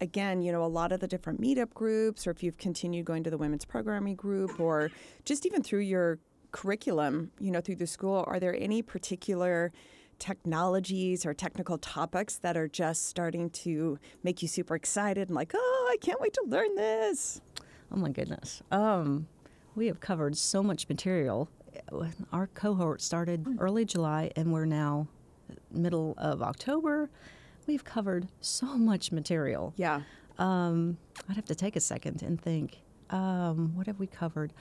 again, 0.00 0.42
you 0.42 0.52
know, 0.52 0.64
a 0.64 0.66
lot 0.66 0.92
of 0.92 1.00
the 1.00 1.06
different 1.06 1.40
meetup 1.40 1.72
groups, 1.74 2.26
or 2.26 2.30
if 2.30 2.42
you've 2.42 2.58
continued 2.58 3.04
going 3.04 3.24
to 3.24 3.30
the 3.30 3.38
women's 3.38 3.64
programming 3.64 4.16
group, 4.16 4.58
or 4.58 4.90
just 5.24 5.46
even 5.46 5.62
through 5.62 5.80
your 5.80 6.18
curriculum, 6.52 7.30
you 7.38 7.50
know, 7.50 7.60
through 7.60 7.76
the 7.76 7.86
school, 7.86 8.24
are 8.26 8.40
there 8.40 8.56
any 8.58 8.82
particular 8.82 9.72
technologies 10.18 11.24
or 11.26 11.34
technical 11.34 11.78
topics 11.78 12.36
that 12.36 12.56
are 12.56 12.68
just 12.68 13.06
starting 13.06 13.50
to 13.50 13.98
make 14.22 14.42
you 14.42 14.48
super 14.48 14.74
excited 14.74 15.28
and 15.28 15.36
like, 15.36 15.52
oh, 15.54 15.88
I 15.92 15.96
can't 15.98 16.20
wait 16.20 16.32
to 16.34 16.44
learn 16.46 16.74
this? 16.74 17.40
Oh 17.92 17.96
my 17.96 18.10
goodness. 18.10 18.62
Um, 18.70 19.26
we 19.74 19.86
have 19.86 20.00
covered 20.00 20.36
so 20.36 20.62
much 20.62 20.88
material. 20.88 21.48
Our 22.32 22.46
cohort 22.48 23.02
started 23.02 23.46
early 23.58 23.84
July 23.84 24.30
and 24.36 24.52
we're 24.52 24.64
now 24.64 25.08
middle 25.70 26.14
of 26.18 26.42
October. 26.42 27.10
We've 27.66 27.84
covered 27.84 28.28
so 28.40 28.76
much 28.76 29.12
material. 29.12 29.74
Yeah. 29.76 30.02
Um, 30.38 30.98
I'd 31.28 31.36
have 31.36 31.44
to 31.46 31.54
take 31.54 31.76
a 31.76 31.80
second 31.80 32.22
and 32.22 32.40
think. 32.40 32.78
Um, 33.10 33.72
what 33.74 33.86
have 33.86 33.98
we 33.98 34.06
covered? 34.06 34.52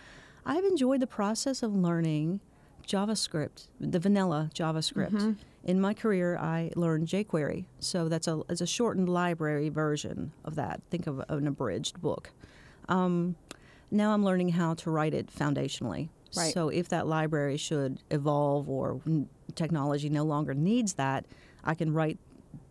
I've 0.46 0.64
enjoyed 0.66 1.00
the 1.00 1.08
process 1.08 1.64
of 1.64 1.74
learning 1.74 2.42
JavaScript, 2.88 3.68
the 3.80 4.00
vanilla 4.00 4.50
JavaScript. 4.54 5.12
Mm-hmm. 5.12 5.32
In 5.66 5.80
my 5.80 5.94
career, 5.94 6.38
I 6.38 6.72
learned 6.76 7.08
jQuery, 7.08 7.66
so 7.80 8.10
that's 8.10 8.28
a 8.28 8.42
it's 8.50 8.62
a 8.62 8.68
shortened 8.68 9.08
library 9.08 9.70
version 9.70 10.34
of 10.44 10.56
that. 10.56 10.82
Think 10.90 11.08
of 11.08 11.24
an 11.30 11.48
abridged 11.48 12.02
book. 12.02 12.32
Um, 12.90 13.36
now 13.90 14.14
I'm 14.14 14.26
learning 14.26 14.50
how 14.50 14.74
to 14.74 14.92
write 14.92 15.14
it 15.14 15.28
foundationally. 15.28 16.10
Right. 16.36 16.54
So 16.54 16.70
if 16.70 16.90
that 16.90 17.08
library 17.08 17.58
should 17.58 18.00
evolve 18.10 18.68
or 18.68 19.00
n- 19.06 19.30
technology 19.56 20.10
no 20.10 20.24
longer 20.24 20.54
needs 20.54 20.94
that, 20.94 21.26
I 21.64 21.76
can 21.76 21.94
write 21.94 22.18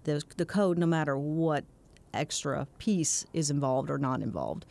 the, 0.04 0.22
the 0.36 0.44
code 0.44 0.78
no 0.78 0.86
matter 0.86 1.16
what 1.16 1.64
extra 2.12 2.66
piece 2.78 3.24
is 3.32 3.50
involved 3.50 3.88
or 3.88 3.98
not 3.98 4.20
involved. 4.20 4.66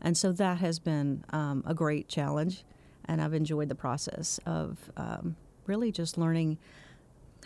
And 0.00 0.16
so 0.16 0.32
that 0.32 0.58
has 0.58 0.78
been 0.78 1.24
um, 1.30 1.64
a 1.66 1.72
great 1.72 2.08
challenge, 2.08 2.64
and 3.06 3.20
I've 3.20 3.34
enjoyed 3.34 3.68
the 3.68 3.74
process 3.74 4.40
of 4.46 4.78
um, 4.96 5.36
really 5.66 5.92
just 5.92 6.18
learning 6.18 6.58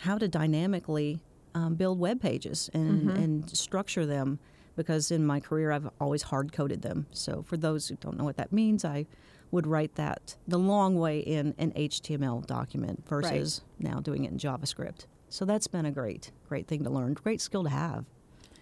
how 0.01 0.17
to 0.17 0.27
dynamically 0.27 1.19
um, 1.55 1.75
build 1.75 1.99
web 1.99 2.21
pages 2.21 2.69
and, 2.73 3.09
and 3.11 3.49
structure 3.57 4.05
them. 4.05 4.39
Because 4.75 5.11
in 5.11 5.25
my 5.25 5.41
career, 5.41 5.71
I've 5.71 5.89
always 5.99 6.21
hard 6.23 6.53
coded 6.53 6.83
them. 6.83 7.07
So 7.11 7.41
for 7.41 7.57
those 7.57 7.89
who 7.89 7.95
don't 7.95 8.17
know 8.17 8.23
what 8.23 8.37
that 8.37 8.53
means, 8.53 8.85
I 8.85 9.07
would 9.51 9.67
write 9.67 9.95
that 9.95 10.37
the 10.47 10.59
long 10.59 10.95
way 10.95 11.19
in 11.19 11.53
an 11.57 11.71
HTML 11.71 12.45
document 12.45 13.03
versus 13.07 13.61
now 13.77 13.99
doing 13.99 14.23
it 14.23 14.31
in 14.31 14.37
JavaScript. 14.37 15.05
So 15.27 15.43
that's 15.43 15.67
been 15.67 15.85
a 15.85 15.91
great, 15.91 16.31
great 16.47 16.67
thing 16.67 16.83
to 16.85 16.89
learn, 16.89 17.13
great 17.13 17.41
skill 17.41 17.63
to 17.63 17.69
have. 17.69 18.05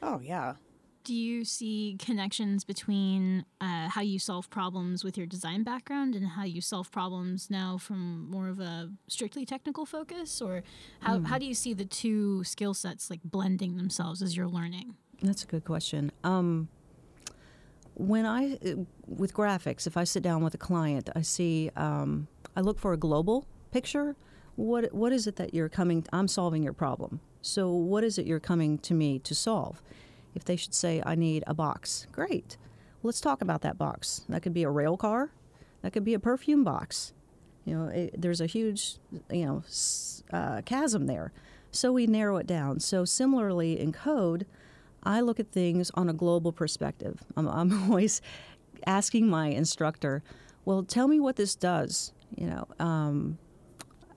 Oh, 0.01 0.19
yeah. 0.23 0.55
Do 1.07 1.15
you 1.15 1.45
see 1.45 1.95
connections 1.99 2.65
between 2.65 3.45
uh, 3.61 3.87
how 3.87 4.01
you 4.01 4.19
solve 4.19 4.49
problems 4.49 5.05
with 5.05 5.17
your 5.17 5.25
design 5.25 5.63
background 5.63 6.15
and 6.15 6.27
how 6.27 6.43
you 6.43 6.59
solve 6.59 6.91
problems 6.91 7.49
now 7.49 7.77
from 7.77 8.29
more 8.29 8.49
of 8.49 8.59
a 8.59 8.91
strictly 9.07 9.45
technical 9.45 9.85
focus? 9.85 10.41
Or 10.41 10.63
how, 10.99 11.21
how 11.21 11.37
do 11.37 11.45
you 11.45 11.53
see 11.53 11.73
the 11.73 11.85
two 11.85 12.43
skill 12.43 12.73
sets 12.73 13.09
like 13.09 13.21
blending 13.23 13.77
themselves 13.77 14.21
as 14.21 14.35
you're 14.35 14.49
learning? 14.49 14.95
That's 15.23 15.45
a 15.45 15.47
good 15.47 15.63
question. 15.63 16.11
Um, 16.25 16.67
when 17.93 18.25
I, 18.25 18.55
uh, 18.55 18.83
with 19.07 19.33
graphics, 19.33 19.87
if 19.87 19.95
I 19.95 20.03
sit 20.03 20.23
down 20.23 20.43
with 20.43 20.55
a 20.55 20.57
client, 20.57 21.09
I 21.15 21.21
see, 21.21 21.71
um, 21.77 22.27
I 22.57 22.59
look 22.59 22.79
for 22.79 22.91
a 22.91 22.97
global 22.97 23.45
picture. 23.71 24.17
What 24.57 24.93
what 24.93 25.13
is 25.13 25.25
it 25.25 25.37
that 25.37 25.53
you're 25.53 25.69
coming? 25.69 26.05
I'm 26.11 26.27
solving 26.27 26.63
your 26.63 26.73
problem. 26.73 27.21
So 27.41 27.71
what 27.71 28.03
is 28.03 28.17
it 28.17 28.27
you're 28.27 28.41
coming 28.41 28.77
to 28.79 28.93
me 28.93 29.19
to 29.19 29.33
solve? 29.33 29.81
If 30.37 30.45
they 30.45 30.55
should 30.55 30.75
say, 30.75 31.01
I 31.03 31.15
need 31.15 31.43
a 31.47 31.55
box, 31.55 32.05
great. 32.11 32.57
Let's 33.01 33.19
talk 33.19 33.41
about 33.41 33.61
that 33.61 33.75
box. 33.75 34.21
That 34.29 34.43
could 34.43 34.53
be 34.53 34.61
a 34.61 34.69
rail 34.69 34.95
car. 34.95 35.31
That 35.81 35.93
could 35.93 36.03
be 36.03 36.13
a 36.13 36.19
perfume 36.19 36.63
box. 36.63 37.11
You 37.65 37.75
know, 37.75 37.87
it, 37.87 38.21
there's 38.21 38.39
a 38.39 38.45
huge, 38.45 38.97
you 39.31 39.47
know, 39.47 39.63
uh, 40.31 40.61
chasm 40.61 41.07
there. 41.07 41.33
So 41.71 41.91
we 41.91 42.05
narrow 42.05 42.37
it 42.37 42.45
down. 42.45 42.79
So 42.79 43.03
similarly 43.03 43.79
in 43.79 43.91
code, 43.91 44.45
I 45.01 45.21
look 45.21 45.39
at 45.39 45.51
things 45.51 45.89
on 45.95 46.07
a 46.07 46.13
global 46.13 46.51
perspective. 46.51 47.19
I'm, 47.35 47.47
I'm 47.47 47.83
always 47.89 48.21
asking 48.85 49.27
my 49.27 49.47
instructor, 49.47 50.21
well, 50.65 50.83
tell 50.83 51.07
me 51.07 51.19
what 51.19 51.35
this 51.35 51.55
does. 51.55 52.13
You 52.35 52.45
know, 52.45 52.67
um, 52.77 53.39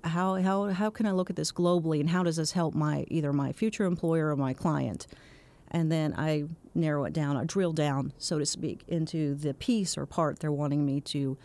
how, 0.04 0.34
how, 0.34 0.66
how 0.66 0.90
can 0.90 1.06
I 1.06 1.12
look 1.12 1.30
at 1.30 1.36
this 1.36 1.50
globally 1.50 1.98
and 1.98 2.10
how 2.10 2.24
does 2.24 2.36
this 2.36 2.52
help 2.52 2.74
my 2.74 3.06
either 3.08 3.32
my 3.32 3.52
future 3.52 3.86
employer 3.86 4.28
or 4.28 4.36
my 4.36 4.52
client? 4.52 5.06
And 5.70 5.90
then 5.90 6.14
I 6.16 6.44
narrow 6.74 7.04
it 7.04 7.12
down, 7.12 7.36
I 7.36 7.44
drill 7.44 7.72
down, 7.72 8.12
so 8.18 8.38
to 8.38 8.46
speak, 8.46 8.82
into 8.88 9.34
the 9.34 9.54
piece 9.54 9.96
or 9.96 10.06
part 10.06 10.40
they're 10.40 10.50
wanting 10.50 10.84
me 10.84 11.00
to 11.02 11.38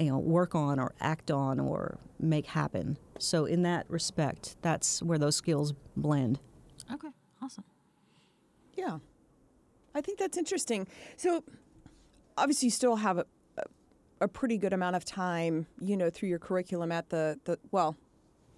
you 0.00 0.06
know, 0.06 0.18
work 0.18 0.54
on 0.54 0.80
or 0.80 0.94
act 1.00 1.30
on 1.30 1.60
or 1.60 1.98
make 2.18 2.46
happen. 2.46 2.96
So 3.18 3.44
in 3.44 3.62
that 3.62 3.84
respect, 3.88 4.56
that's 4.62 5.02
where 5.02 5.18
those 5.18 5.36
skills 5.36 5.74
blend. 5.96 6.40
Okay, 6.92 7.08
awesome. 7.42 7.64
Yeah. 8.74 8.98
I 9.94 10.00
think 10.00 10.18
that's 10.18 10.38
interesting. 10.38 10.86
So, 11.16 11.44
obviously, 12.38 12.66
you 12.66 12.70
still 12.70 12.96
have 12.96 13.18
a, 13.18 13.26
a, 13.58 13.64
a 14.22 14.28
pretty 14.28 14.56
good 14.56 14.72
amount 14.72 14.96
of 14.96 15.04
time, 15.04 15.66
you 15.80 15.96
know, 15.96 16.08
through 16.08 16.28
your 16.28 16.38
curriculum 16.38 16.92
at 16.92 17.10
the, 17.10 17.38
the 17.44 17.58
well, 17.70 17.96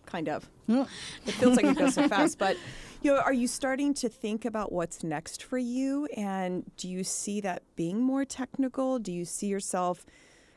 kind 0.06 0.28
of. 0.28 0.49
Mm. 0.68 0.87
It 1.26 1.32
feels 1.32 1.56
like 1.56 1.64
it 1.64 1.76
goes 1.76 1.94
so 1.94 2.06
fast, 2.09 2.38
but, 2.38 2.56
you 3.02 3.12
know, 3.12 3.21
are 3.21 3.32
you 3.32 3.49
starting 3.49 3.94
to 3.94 4.09
think 4.09 4.44
about 4.44 4.71
what's 4.71 5.02
next 5.02 5.42
for 5.42 5.59
you? 5.59 6.06
And 6.16 6.71
do 6.76 6.88
you 6.88 7.02
see 7.02 7.40
that 7.40 7.62
being 7.75 8.00
more 8.00 8.25
technical? 8.25 8.99
Do 8.99 9.12
you 9.12 9.25
see 9.25 9.49
yourself 9.49 10.06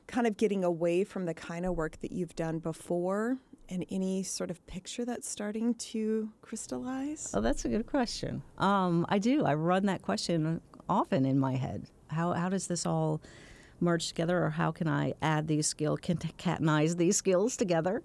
kind 0.07 0.27
of 0.27 0.37
getting 0.37 0.63
away 0.63 1.03
from 1.03 1.25
the 1.25 1.33
kind 1.33 1.65
of 1.65 1.75
work 1.75 1.99
that 2.01 2.11
you've 2.11 2.35
done 2.35 2.59
before? 2.59 3.37
And 3.67 3.83
any 3.89 4.21
sort 4.21 4.51
of 4.51 4.65
picture 4.67 5.05
that's 5.05 5.27
starting 5.27 5.73
to 5.75 6.29
crystallize? 6.43 7.31
Oh, 7.33 7.41
that's 7.41 7.65
a 7.65 7.69
good 7.69 7.87
question. 7.87 8.43
Um, 8.59 9.07
I 9.09 9.17
do. 9.17 9.43
I 9.43 9.55
run 9.55 9.87
that 9.87 10.03
question 10.03 10.61
often 10.87 11.25
in 11.25 11.39
my 11.39 11.55
head. 11.55 11.87
How 12.09 12.33
how 12.33 12.49
does 12.49 12.67
this 12.67 12.85
all 12.85 13.21
merge 13.79 14.07
together, 14.07 14.43
or 14.43 14.51
how 14.51 14.71
can 14.71 14.87
I 14.87 15.15
add 15.19 15.47
these 15.47 15.65
skills, 15.65 15.99
concatenate 16.01 16.97
these 16.97 17.17
skills 17.17 17.57
together? 17.57 18.03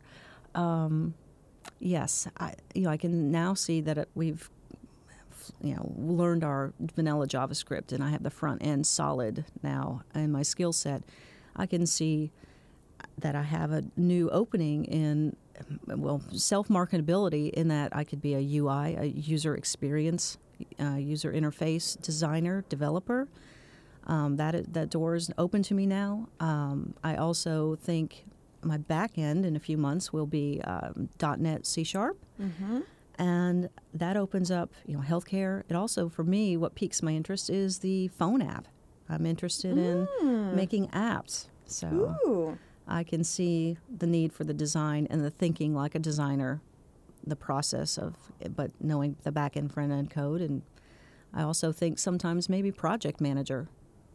Um, 0.55 1.13
yes, 1.81 2.29
I 2.39 2.55
you 2.75 2.83
know 2.83 2.91
I 2.91 2.97
can 2.97 3.33
now 3.33 3.55
see 3.55 3.81
that 3.81 3.99
it, 3.99 4.09
we've 4.15 4.49
you 5.61 5.75
know 5.75 5.93
learned 5.97 6.45
our 6.45 6.73
vanilla 6.95 7.27
JavaScript, 7.27 7.93
and 7.93 8.05
I 8.05 8.11
have 8.11 8.23
the 8.23 8.31
front 8.31 8.65
end 8.65 8.87
solid 8.87 9.45
now 9.63 10.03
in 10.15 10.31
my 10.31 10.43
skill 10.43 10.73
set. 10.73 11.03
I 11.57 11.67
can 11.67 11.87
see 11.87 12.31
that 13.19 13.35
I 13.35 13.43
have 13.43 13.73
a 13.73 13.83
new 13.97 14.29
opening 14.31 14.85
in 14.85 15.37
well 15.87 16.23
self 16.33 16.69
marketability 16.69 17.51
in 17.51 17.69
that 17.69 17.95
I 17.95 18.05
could 18.05 18.21
be 18.21 18.35
a 18.35 18.61
UI, 18.61 18.97
a 18.97 19.05
user 19.05 19.55
experience, 19.55 20.39
uh, 20.79 20.97
user 20.97 21.33
interface 21.33 22.01
designer, 22.01 22.65
developer. 22.69 23.29
Um, 24.07 24.37
that 24.37 24.73
that 24.73 24.91
door 24.91 25.15
is 25.15 25.31
open 25.39 25.63
to 25.65 25.75
me 25.75 25.87
now. 25.87 26.29
Um, 26.41 26.95
I 27.05 27.17
also 27.17 27.77
think 27.77 28.25
my 28.63 28.77
back 28.77 29.19
end 29.19 29.45
in 29.45 29.57
a 29.57 29.61
few 29.61 29.77
months 29.79 30.13
will 30.13 30.27
be 30.27 30.61
um, 30.65 31.09
.NET 31.39 31.67
C 31.67 31.85
Sharp, 31.85 32.19
and 33.19 33.69
that 33.95 34.17
opens 34.17 34.51
up 34.51 34.73
you 34.87 34.97
know 34.97 35.03
healthcare. 35.03 35.63
It 35.69 35.77
also 35.77 36.09
for 36.09 36.25
me 36.25 36.57
what 36.57 36.75
piques 36.75 37.03
my 37.03 37.13
interest 37.13 37.51
is 37.51 37.79
the 37.79 38.09
phone 38.09 38.43
app. 38.43 38.69
I'm 39.09 39.27
interested 39.27 39.77
in 39.77 40.09
making 40.55 40.89
apps. 40.89 41.49
So 41.67 42.17
Ooh. 42.27 42.59
I 42.87 43.05
can 43.05 43.25
see 43.25 43.77
the 43.89 44.07
need 44.07 44.33
for 44.33 44.45
the 44.45 44.55
design 44.55 45.07
and 45.11 45.25
the 45.25 45.31
thinking 45.31 45.75
like 45.75 45.95
a 45.95 45.99
designer, 45.99 46.61
the 47.27 47.37
process 47.37 47.99
of, 47.99 48.15
but 48.55 48.71
knowing 48.81 49.17
the 49.25 49.33
back 49.33 49.57
end, 49.57 49.73
front 49.73 49.93
end 49.93 50.11
code. 50.11 50.41
And 50.41 50.63
I 51.33 51.43
also 51.43 51.73
think 51.73 51.99
sometimes 51.99 52.49
maybe 52.49 52.73
project 52.73 53.21
manager. 53.21 53.69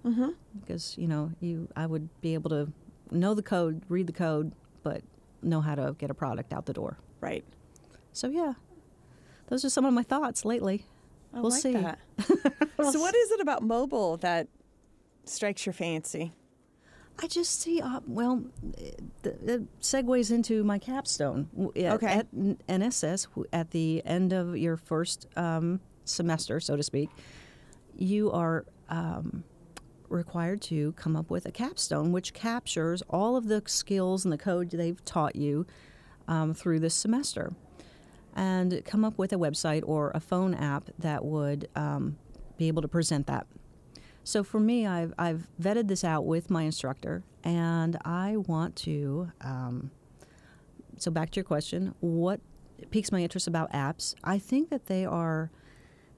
Mm-hmm. 0.05 0.29
Because, 0.59 0.97
you 0.97 1.07
know, 1.07 1.31
you 1.39 1.67
I 1.75 1.85
would 1.85 2.09
be 2.21 2.33
able 2.33 2.49
to 2.51 2.71
know 3.11 3.33
the 3.33 3.43
code, 3.43 3.81
read 3.89 4.07
the 4.07 4.13
code, 4.13 4.51
but 4.83 5.01
know 5.41 5.61
how 5.61 5.75
to 5.75 5.95
get 5.97 6.09
a 6.09 6.13
product 6.13 6.53
out 6.53 6.65
the 6.65 6.73
door. 6.73 6.97
Right. 7.21 7.45
So, 8.13 8.27
yeah, 8.27 8.53
those 9.47 9.65
are 9.65 9.69
some 9.69 9.85
of 9.85 9.93
my 9.93 10.03
thoughts 10.03 10.45
lately. 10.45 10.85
I 11.33 11.41
we'll 11.41 11.51
like 11.51 11.61
see. 11.61 11.73
that. 11.73 11.99
so, 12.27 12.99
what 12.99 13.15
is 13.15 13.31
it 13.31 13.41
about 13.41 13.61
mobile 13.61 14.17
that 14.17 14.47
strikes 15.25 15.65
your 15.65 15.73
fancy? 15.73 16.33
I 17.17 17.27
just 17.27 17.61
see, 17.61 17.81
uh, 17.81 18.01
well, 18.05 18.43
it, 18.77 18.99
it 19.23 19.79
segues 19.79 20.31
into 20.31 20.63
my 20.63 20.77
capstone. 20.77 21.47
At, 21.75 21.93
Okay. 21.93 22.07
At 22.07 22.35
NSS, 22.35 23.27
at 23.53 23.71
the 23.71 24.01
end 24.05 24.33
of 24.33 24.57
your 24.57 24.75
first 24.75 25.27
um, 25.37 25.79
semester, 26.03 26.59
so 26.59 26.75
to 26.75 26.83
speak, 26.83 27.09
you 27.95 28.31
are 28.31 28.65
um, 28.89 29.45
required 30.09 30.61
to 30.63 30.91
come 30.93 31.15
up 31.15 31.29
with 31.29 31.45
a 31.45 31.51
capstone 31.51 32.11
which 32.11 32.33
captures 32.33 33.01
all 33.09 33.35
of 33.35 33.47
the 33.47 33.61
skills 33.65 34.25
and 34.25 34.31
the 34.31 34.37
code 34.37 34.69
they've 34.71 35.03
taught 35.05 35.35
you 35.35 35.65
um, 36.27 36.53
through 36.53 36.79
this 36.79 36.93
semester. 36.93 37.53
And 38.35 38.83
come 38.85 39.05
up 39.05 39.17
with 39.17 39.31
a 39.31 39.37
website 39.37 39.83
or 39.85 40.11
a 40.13 40.19
phone 40.19 40.53
app 40.53 40.89
that 40.99 41.23
would 41.23 41.69
um, 41.75 42.17
be 42.57 42.67
able 42.67 42.81
to 42.81 42.87
present 42.87 43.27
that 43.27 43.47
So 44.23 44.43
for 44.43 44.59
me, 44.59 44.87
I've, 44.87 45.13
I've 45.19 45.47
vetted 45.61 45.87
this 45.87 46.03
out 46.03 46.25
with 46.25 46.49
my 46.49 46.63
instructor, 46.63 47.23
and 47.43 47.95
I 48.03 48.37
want 48.37 48.75
to. 48.77 49.31
Um, 49.41 49.91
so 50.97 51.11
back 51.11 51.29
to 51.31 51.35
your 51.37 51.43
question, 51.43 51.93
what 51.99 52.39
piques 52.89 53.11
my 53.11 53.21
interest 53.21 53.47
about 53.47 53.71
apps? 53.71 54.15
I 54.23 54.39
think 54.39 54.69
that 54.69 54.87
they 54.87 55.05
are 55.05 55.51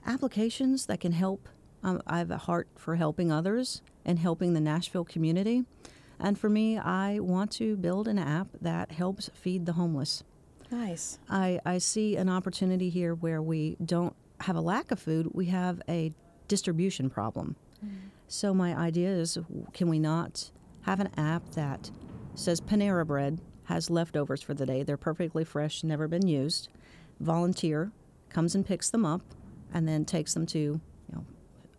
applications 0.06 0.86
that 0.86 1.02
can 1.02 1.12
help. 1.12 1.50
Um, 1.84 2.02
I 2.08 2.20
have 2.20 2.32
a 2.32 2.38
heart 2.38 2.68
for 2.76 2.96
helping 2.96 3.32
others 3.32 3.82
and 4.06 4.20
helping 4.20 4.54
the 4.54 4.62
Nashville 4.62 5.06
community. 5.06 5.66
And 6.20 6.38
for 6.38 6.50
me, 6.50 6.78
I 6.78 7.20
want 7.20 7.52
to 7.54 7.76
build 7.76 8.08
an 8.08 8.18
app 8.18 8.48
that 8.62 8.92
helps 8.92 9.30
feed 9.34 9.66
the 9.66 9.74
homeless. 9.74 10.24
Nice. 10.72 11.20
I, 11.30 11.60
I 11.66 11.78
see 11.78 12.16
an 12.16 12.30
opportunity 12.30 12.90
here 12.90 13.14
where 13.14 13.42
we 13.42 13.78
don't 13.84 14.16
have 14.42 14.56
a 14.56 14.62
lack 14.62 14.92
of 14.92 15.00
food, 15.00 15.30
we 15.34 15.48
have 15.48 15.82
a 15.88 16.12
distribution 16.48 17.10
problem. 17.10 17.56
So, 18.28 18.54
my 18.54 18.76
idea 18.76 19.10
is 19.10 19.38
can 19.74 19.88
we 19.88 20.00
not 20.00 20.52
have 20.82 21.00
an 21.00 21.10
app 21.18 21.50
that 21.52 21.92
says 22.36 22.60
Panera 22.60 23.06
Bread 23.06 23.40
has 23.66 23.90
leftovers 23.90 24.42
for 24.42 24.54
the 24.54 24.66
day? 24.66 24.84
They're 24.84 24.98
perfectly 24.98 25.46
fresh, 25.46 25.84
never 25.84 26.08
been 26.08 26.28
used. 26.28 26.68
Volunteer 27.20 27.92
comes 28.30 28.54
and 28.54 28.66
picks 28.66 28.90
them 28.90 29.06
up 29.06 29.22
and 29.74 29.88
then 29.88 30.06
takes 30.06 30.34
them 30.34 30.46
to 30.48 30.82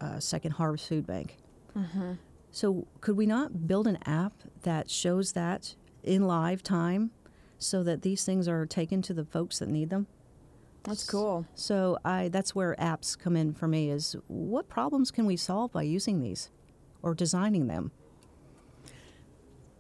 uh, 0.01 0.19
Second 0.21 0.53
Harvest 0.53 0.89
Food 0.89 1.07
Bank. 1.07 1.37
So, 2.51 2.87
could 3.01 3.17
we 3.17 3.27
not 3.27 3.69
build 3.69 3.87
an 3.87 3.99
app 4.05 4.33
that 4.63 4.91
shows 4.91 5.33
that 5.33 5.77
in 6.03 6.27
live 6.27 6.63
time 6.63 7.11
so 7.59 7.83
that 7.85 8.03
these 8.03 8.25
things 8.25 8.49
are 8.49 8.67
taken 8.67 9.03
to 9.03 9.15
the 9.15 9.25
folks 9.25 9.59
that 9.61 9.69
need 9.69 9.91
them? 9.91 10.07
That's 10.83 11.05
cool. 11.05 11.47
So 11.55 11.99
I 12.05 12.29
that's 12.29 12.55
where 12.55 12.75
apps 12.79 13.19
come 13.19 13.37
in 13.37 13.53
for 13.53 13.69
me 13.69 13.91
is 13.91 14.17
what 14.27 14.69
problems 14.69 15.11
can 15.11 15.27
we 15.27 15.37
solve 15.37 15.73
by 15.73 15.83
using 15.83 16.21
these 16.21 16.51
or 17.03 17.15
designing 17.15 17.67
them? 17.67 17.91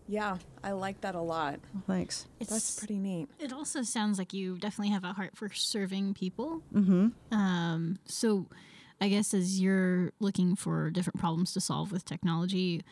Yeah, 0.06 0.38
I 0.64 0.72
like 0.72 1.02
that 1.02 1.14
a 1.14 1.20
lot. 1.20 1.60
Thanks. 1.87 2.26
It's 2.40 2.50
That's 2.50 2.78
pretty 2.78 2.98
neat. 2.98 3.28
It 3.38 3.52
also 3.52 3.82
sounds 3.82 4.18
like 4.18 4.32
you 4.32 4.56
definitely 4.56 4.92
have 4.92 5.04
a 5.04 5.12
heart 5.12 5.37
for 5.37 5.50
serving 5.52 6.14
people. 6.14 6.62
Mm-hmm. 6.75 7.08
Um, 7.30 7.98
so, 8.06 8.46
I 9.00 9.08
guess 9.08 9.32
as 9.32 9.60
you're 9.60 10.12
looking 10.18 10.56
for 10.56 10.90
different 10.90 11.18
problems 11.20 11.52
to 11.52 11.60
solve 11.60 11.92
with 11.92 12.04
technology, 12.04 12.82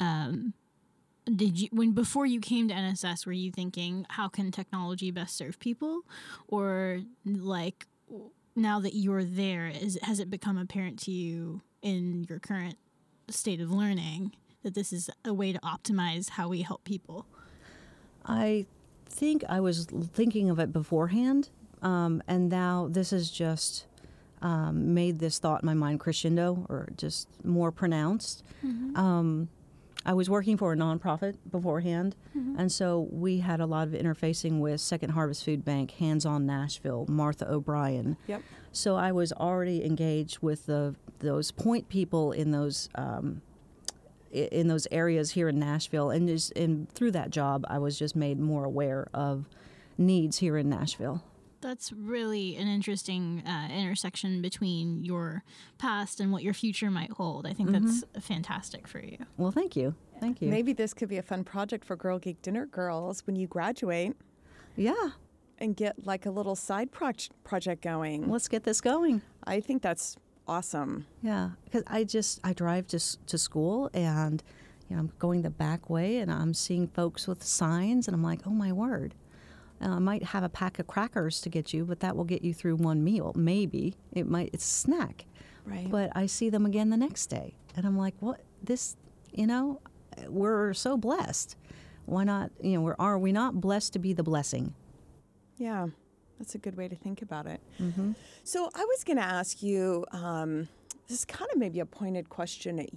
um, 0.00 0.54
did 1.24 1.60
you 1.60 1.68
when 1.70 1.92
before 1.92 2.26
you 2.26 2.40
came 2.40 2.68
to 2.68 2.74
NSS 2.74 3.26
were 3.26 3.32
you 3.32 3.52
thinking 3.52 4.06
how 4.10 4.28
can 4.28 4.50
technology 4.50 5.10
best 5.10 5.36
serve 5.36 5.58
people, 5.60 6.02
or 6.48 7.00
like 7.24 7.86
now 8.56 8.80
that 8.80 8.94
you're 8.94 9.24
there, 9.24 9.68
is 9.68 9.98
has 10.02 10.18
it 10.18 10.30
become 10.30 10.58
apparent 10.58 10.98
to 11.00 11.10
you 11.12 11.62
in 11.80 12.26
your 12.28 12.38
current 12.38 12.76
state 13.28 13.60
of 13.60 13.70
learning 13.70 14.32
that 14.62 14.74
this 14.74 14.92
is 14.92 15.10
a 15.24 15.32
way 15.32 15.52
to 15.52 15.58
optimize 15.60 16.30
how 16.30 16.48
we 16.48 16.62
help 16.62 16.84
people? 16.84 17.26
I 18.24 18.66
think 19.06 19.44
I 19.48 19.60
was 19.60 19.86
thinking 19.86 20.50
of 20.50 20.58
it 20.58 20.72
beforehand, 20.72 21.50
um, 21.82 22.22
and 22.26 22.48
now 22.48 22.88
this 22.90 23.12
is 23.12 23.30
just 23.30 23.86
um, 24.42 24.92
made 24.92 25.18
this 25.18 25.38
thought 25.38 25.62
in 25.62 25.66
my 25.66 25.74
mind 25.74 26.00
crescendo 26.00 26.66
or 26.68 26.88
just 26.96 27.28
more 27.44 27.72
pronounced. 27.72 28.42
Um, 28.96 29.48
I 30.04 30.14
was 30.14 30.28
working 30.28 30.56
for 30.56 30.72
a 30.72 30.76
nonprofit 30.76 31.36
beforehand, 31.50 32.16
and 32.58 32.70
so 32.72 33.06
we 33.12 33.38
had 33.38 33.60
a 33.60 33.66
lot 33.66 33.86
of 33.86 33.94
interfacing 33.94 34.58
with 34.58 34.80
Second 34.80 35.10
Harvest 35.10 35.44
Food 35.44 35.64
Bank, 35.64 35.92
Hands 35.92 36.26
On 36.26 36.44
Nashville, 36.44 37.06
Martha 37.08 37.48
O'Bryan. 37.48 38.16
Yep. 38.26 38.42
So 38.72 38.96
I 38.96 39.12
was 39.12 39.32
already 39.32 39.84
engaged 39.84 40.38
with 40.40 40.66
the 40.66 40.96
those 41.20 41.52
point 41.52 41.88
people 41.88 42.32
in 42.32 42.50
those 42.50 42.88
um, 42.96 43.42
in 44.32 44.66
those 44.66 44.88
areas 44.90 45.30
here 45.32 45.48
in 45.48 45.58
Nashville, 45.60 46.10
and 46.10 46.26
just 46.26 46.50
and 46.56 46.90
through 46.90 47.12
that 47.12 47.30
job, 47.30 47.64
I 47.68 47.78
was 47.78 47.96
just 47.98 48.16
made 48.16 48.40
more 48.40 48.64
aware 48.64 49.08
of 49.14 49.44
needs 49.98 50.38
here 50.38 50.56
in 50.56 50.68
Nashville. 50.68 51.22
That's 51.62 51.92
really 51.92 52.56
an 52.56 52.68
interesting 52.68 53.42
uh, 53.46 53.68
intersection 53.72 54.42
between 54.42 55.04
your 55.04 55.44
past 55.78 56.20
and 56.20 56.32
what 56.32 56.42
your 56.42 56.52
future 56.54 56.90
might 56.90 57.10
hold. 57.12 57.46
I 57.46 57.52
think 57.54 57.70
that's 57.70 58.04
fantastic 58.20 58.86
for 58.86 58.98
you. 59.00 59.16
Well, 59.38 59.50
thank 59.52 59.74
you, 59.76 59.94
thank 60.20 60.42
you. 60.42 60.48
Maybe 60.50 60.72
this 60.74 60.92
could 60.92 61.08
be 61.08 61.16
a 61.18 61.22
fun 61.22 61.44
project 61.44 61.84
for 61.84 61.96
Girl 61.96 62.18
Geek 62.18 62.42
Dinner 62.42 62.66
Girls 62.66 63.22
when 63.26 63.36
you 63.36 63.46
graduate 63.46 64.14
Yeah, 64.76 65.10
and 65.58 65.74
get 65.76 66.04
like 66.04 66.26
a 66.26 66.30
little 66.30 66.56
side 66.56 66.90
proj- 66.92 67.30
project 67.44 67.82
going. 67.82 68.28
let's 68.28 68.48
get 68.48 68.64
this 68.64 68.80
going. 68.80 69.22
I 69.44 69.60
think 69.60 69.80
that's 69.82 70.16
awesome. 70.48 71.06
Yeah, 71.22 71.50
because 71.64 71.84
I 71.86 72.04
just 72.04 72.40
I 72.44 72.52
drive 72.52 72.88
to 72.88 72.98
to 73.26 73.38
school 73.38 73.88
and 73.94 74.42
you 74.88 74.96
know 74.96 75.00
I'm 75.02 75.12
going 75.20 75.42
the 75.42 75.50
back 75.50 75.88
way 75.88 76.18
and 76.18 76.30
I'm 76.32 76.52
seeing 76.54 76.88
folks 76.88 77.28
with 77.28 77.44
signs 77.44 78.08
and 78.08 78.14
I'm 78.14 78.22
like, 78.24 78.40
oh 78.46 78.50
my 78.50 78.72
word. 78.72 79.14
Uh, 79.82 79.96
I 79.96 79.98
might 79.98 80.22
have 80.22 80.42
a 80.44 80.48
pack 80.48 80.78
of 80.78 80.86
crackers 80.86 81.40
to 81.42 81.48
get 81.48 81.72
you, 81.72 81.84
but 81.84 82.00
that 82.00 82.16
will 82.16 82.24
get 82.24 82.42
you 82.42 82.54
through 82.54 82.76
one 82.76 83.02
meal. 83.02 83.32
Maybe 83.36 83.94
it 84.12 84.26
might. 84.28 84.50
It's 84.52 84.64
a 84.64 84.70
snack, 84.70 85.24
Right. 85.66 85.90
but 85.90 86.10
I 86.14 86.26
see 86.26 86.50
them 86.50 86.66
again 86.66 86.90
the 86.90 86.96
next 86.96 87.26
day, 87.26 87.54
and 87.76 87.86
I'm 87.86 87.96
like, 87.98 88.14
what? 88.20 88.40
This, 88.62 88.96
you 89.32 89.46
know, 89.46 89.80
we're 90.28 90.72
so 90.74 90.96
blessed. 90.96 91.56
Why 92.06 92.24
not? 92.24 92.50
You 92.60 92.74
know, 92.74 92.80
we're 92.82 92.96
are 92.98 93.18
we 93.18 93.32
not 93.32 93.60
blessed 93.60 93.92
to 93.94 93.98
be 93.98 94.12
the 94.12 94.22
blessing? 94.22 94.74
Yeah, 95.58 95.88
that's 96.38 96.54
a 96.54 96.58
good 96.58 96.76
way 96.76 96.88
to 96.88 96.96
think 96.96 97.22
about 97.22 97.46
it. 97.46 97.60
Mm-hmm. 97.80 98.12
So 98.44 98.70
I 98.74 98.84
was 98.84 99.04
going 99.04 99.18
to 99.18 99.24
ask 99.24 99.62
you. 99.62 100.04
Um, 100.12 100.68
this 101.08 101.18
is 101.18 101.24
kind 101.24 101.50
of 101.52 101.58
maybe 101.58 101.80
a 101.80 101.84
pointed 101.86 102.30
question 102.30 102.78
at, 102.78 102.88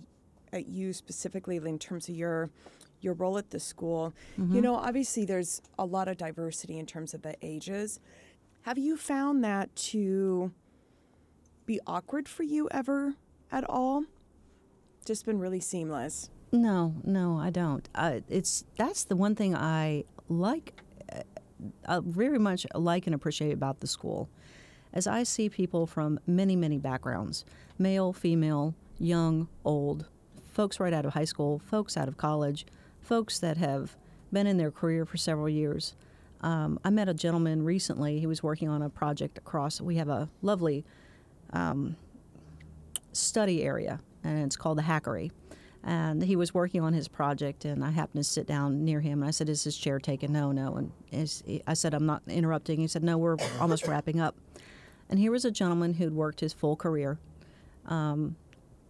at 0.54 0.68
you 0.68 0.94
specifically 0.94 1.58
in 1.58 1.78
terms 1.80 2.08
of 2.08 2.16
your 2.16 2.50
your 3.06 3.14
role 3.14 3.38
at 3.38 3.52
the 3.52 3.60
school. 3.60 4.14
You 4.38 4.62
know, 4.62 4.76
obviously 4.76 5.24
there's 5.24 5.62
a 5.80 5.86
lot 5.86 6.08
of 6.08 6.18
diversity 6.18 6.78
in 6.78 6.86
terms 6.86 7.14
of 7.14 7.22
the 7.22 7.36
ages. 7.42 8.00
Have 8.64 8.78
you 8.78 8.98
found 8.98 9.44
that 9.44 9.74
to 9.92 10.52
be 11.66 11.80
awkward 11.86 12.28
for 12.28 12.44
you 12.44 12.68
ever 12.72 13.14
at 13.52 13.64
all? 13.70 14.04
Just 15.06 15.26
been 15.26 15.40
really 15.40 15.60
seamless. 15.60 16.32
No, 16.52 16.96
no, 17.04 17.38
I 17.38 17.52
don't. 17.52 17.88
Uh, 17.94 18.22
it's 18.28 18.66
that's 18.76 19.04
the 19.04 19.16
one 19.16 19.36
thing 19.36 19.56
I 19.56 20.06
like, 20.30 20.82
uh, 21.14 21.22
uh, 21.86 22.02
very 22.02 22.40
much 22.40 22.66
like 22.74 23.06
and 23.06 23.14
appreciate 23.14 23.54
about 23.54 23.82
the 23.82 23.88
school, 23.88 24.30
as 24.94 25.06
I 25.06 25.24
see 25.24 25.50
people 25.50 25.86
from 25.86 26.20
many, 26.26 26.56
many 26.56 26.78
backgrounds, 26.78 27.46
male, 27.78 28.14
female, 28.14 28.74
young, 28.98 29.48
old, 29.64 30.08
folks 30.52 30.80
right 30.80 30.94
out 30.94 31.06
of 31.06 31.14
high 31.14 31.26
school, 31.26 31.60
folks 31.60 31.98
out 31.98 32.08
of 32.08 32.18
college, 32.18 32.66
folks 33.06 33.40
that 33.40 33.58
have 33.58 33.96
been 34.34 34.48
in 34.48 34.58
their 34.58 34.72
career 34.72 35.06
for 35.06 35.18
several 35.18 35.48
years. 35.48 35.96
Um, 36.42 36.80
I 36.84 36.90
met 36.90 37.08
a 37.08 37.14
gentleman 37.14 37.64
recently. 37.64 38.20
He 38.20 38.28
was 38.28 38.44
working 38.44 38.68
on 38.68 38.82
a 38.82 38.90
project 38.90 39.38
across. 39.38 39.80
We 39.80 39.96
have 39.96 40.10
a 40.10 40.30
lovely 40.42 40.84
study 43.14 43.64
area, 43.64 44.00
and 44.24 44.44
it's 44.44 44.56
called 44.56 44.78
the 44.78 44.84
Hackery. 44.84 45.32
And 45.84 46.24
he 46.24 46.36
was 46.36 46.54
working 46.54 46.82
on 46.82 46.94
his 46.94 47.08
project, 47.08 47.64
and 47.64 47.84
I 47.84 47.92
happened 47.92 48.24
to 48.24 48.30
sit 48.30 48.48
down 48.48 48.84
near 48.84 49.02
him. 49.02 49.22
And 49.22 49.28
I 49.28 49.32
said, 49.32 49.50
"Is 49.50 49.64
his 49.64 49.78
chair 49.78 50.00
taken?" 50.00 50.34
No, 50.34 50.52
no. 50.52 50.76
And 50.78 50.92
I 51.68 51.76
said, 51.76 51.94
"I'm 51.94 52.08
not 52.08 52.24
interrupting." 52.28 52.80
He 52.80 52.88
said, 52.88 53.04
"No, 53.04 53.20
we're 53.20 53.38
almost 53.60 53.88
wrapping 53.88 54.20
up." 54.20 54.36
And 55.10 55.20
here 55.20 55.32
was 55.32 55.46
a 55.46 55.52
gentleman 55.52 55.94
who'd 55.94 56.16
worked 56.16 56.40
his 56.40 56.54
full 56.54 56.76
career, 56.76 57.20
um, 57.86 58.36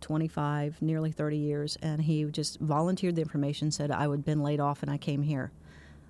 25, 0.09 0.83
nearly 0.83 1.11
30 1.11 1.35
years, 1.37 1.77
and 1.81 1.99
he 2.03 2.23
just 2.25 2.59
volunteered 2.59 3.15
the 3.15 3.23
information. 3.23 3.71
Said, 3.71 3.89
"I 3.89 4.07
would 4.07 4.23
been 4.23 4.43
laid 4.43 4.59
off, 4.59 4.83
and 4.83 4.91
I 4.91 4.97
came 4.97 5.23
here." 5.23 5.51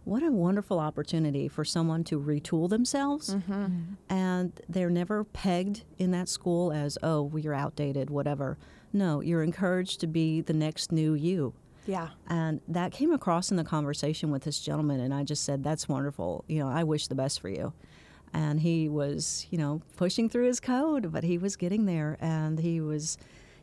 What 0.03 0.21
a 0.21 0.31
wonderful 0.31 0.79
opportunity 0.81 1.47
for 1.47 1.63
someone 1.63 2.03
to 2.03 2.19
retool 2.19 2.69
themselves 2.69 3.33
mm-hmm. 3.33 3.53
Mm-hmm. 3.53 3.93
and 4.13 4.51
they're 4.69 4.91
never 4.91 5.23
pegged 5.23 5.83
in 5.97 6.11
that 6.11 6.29
school 6.29 6.71
as 6.71 6.95
oh 7.01 7.23
well, 7.23 7.39
you're 7.39 7.55
outdated 7.55 8.11
whatever 8.11 8.59
no 8.93 9.21
you're 9.21 9.41
encouraged 9.41 9.99
to 10.01 10.07
be 10.07 10.41
the 10.41 10.53
next 10.53 10.91
new 10.91 11.15
you 11.15 11.53
Yeah. 11.87 12.09
and 12.27 12.61
that 12.67 12.91
came 12.91 13.11
across 13.11 13.49
in 13.49 13.57
the 13.57 13.63
conversation 13.63 14.29
with 14.29 14.43
this 14.43 14.59
gentleman 14.59 14.99
and 14.99 15.11
i 15.11 15.23
just 15.23 15.43
said 15.43 15.63
that's 15.63 15.89
wonderful 15.89 16.45
you 16.47 16.59
know 16.59 16.67
i 16.69 16.83
wish 16.83 17.07
the 17.07 17.15
best 17.15 17.39
for 17.39 17.49
you 17.49 17.73
and 18.31 18.59
he 18.59 18.87
was 18.87 19.47
you 19.49 19.57
know 19.57 19.81
pushing 19.97 20.29
through 20.29 20.45
his 20.45 20.59
code 20.59 21.11
but 21.11 21.23
he 21.23 21.39
was 21.39 21.55
getting 21.55 21.85
there 21.87 22.15
and 22.21 22.59
he 22.59 22.79
was 22.79 23.17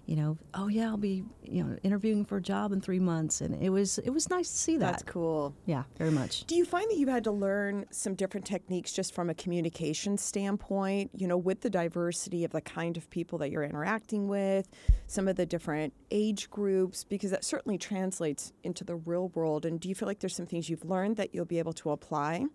you 0.06 0.16
know 0.16 0.36
oh 0.54 0.66
yeah 0.68 0.86
i'll 0.88 0.96
be 0.96 1.22
you 1.44 1.62
know 1.62 1.76
interviewing 1.84 2.24
for 2.24 2.38
a 2.38 2.42
job 2.42 2.72
in 2.72 2.80
three 2.80 2.98
months 2.98 3.40
and 3.40 3.54
it 3.62 3.70
was 3.70 3.98
it 3.98 4.10
was 4.10 4.28
nice 4.30 4.50
to 4.50 4.56
see 4.58 4.76
that 4.76 4.90
That's 4.92 5.02
cool. 5.04 5.54
yeah 5.64 5.84
very 5.96 6.10
much 6.10 6.44
Do 6.46 6.56
you 6.56 6.64
find 6.64 6.90
that 6.90 6.96
you've 6.96 7.08
had 7.08 7.24
to 7.24 7.30
learn 7.30 7.86
some 7.90 8.14
different 8.14 8.44
techniques 8.44 8.92
just 8.92 9.14
from 9.14 9.30
a 9.30 9.34
communication 9.34 10.18
standpoint, 10.18 11.10
you 11.14 11.28
know, 11.28 11.36
with 11.36 11.60
the 11.60 11.70
diversity 11.70 12.44
of 12.44 12.50
the 12.50 12.60
kind 12.60 12.96
of 12.96 13.08
people 13.10 13.38
that 13.38 13.50
you're 13.50 13.62
interacting 13.62 14.26
with, 14.28 14.68
some 15.06 15.28
of 15.28 15.36
the 15.36 15.46
different 15.46 15.92
age 16.10 16.50
groups, 16.50 17.04
because 17.04 17.30
that 17.30 17.44
certainly 17.44 17.78
translates 17.78 18.52
into 18.64 18.82
the 18.84 18.96
real 18.96 19.28
world? 19.30 19.64
And 19.64 19.78
do 19.80 19.88
you 19.88 19.94
feel 19.94 20.08
like 20.08 20.18
there's 20.18 20.34
some 20.36 20.46
things 20.46 20.68
you've 20.68 20.84
learned 20.84 21.16
that 21.16 21.34
you'll 21.34 21.44
be 21.44 21.58
able 21.58 21.72
to 21.74 21.90
apply? 21.90 22.46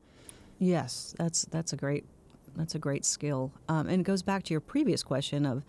Yes, 0.59 1.15
that's 1.17 1.45
that's 1.45 1.71
a 1.73 1.77
great 1.77 2.05
that's 2.55 2.75
a 2.75 2.79
great 2.79 3.05
skill, 3.05 3.51
um, 3.69 3.87
and 3.87 4.01
it 4.01 4.03
goes 4.03 4.21
back 4.23 4.43
to 4.43 4.53
your 4.53 4.61
previous 4.61 5.03
question 5.03 5.45
of 5.45 5.63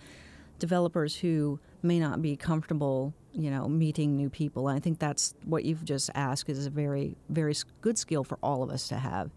developers 0.58 1.16
who 1.16 1.60
may 1.82 1.98
not 1.98 2.20
be 2.22 2.36
comfortable, 2.36 3.14
you 3.32 3.50
know, 3.50 3.68
meeting 3.68 4.16
new 4.16 4.30
people. 4.30 4.68
And 4.68 4.76
I 4.76 4.80
think 4.80 4.98
that's 4.98 5.34
what 5.44 5.64
you've 5.64 5.84
just 5.84 6.10
asked 6.14 6.48
is 6.50 6.66
a 6.66 6.70
very, 6.70 7.16
very 7.28 7.54
good 7.80 7.98
skill 7.98 8.24
for 8.24 8.38
all 8.42 8.62
of 8.62 8.70
us 8.70 8.88
to 8.88 8.96
have. 8.96 9.30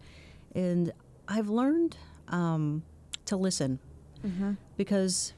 And 0.54 0.92
I've 1.28 1.48
learned 1.48 1.96
um, 2.28 2.82
to 3.26 3.36
listen 3.36 3.78
because 4.76 5.34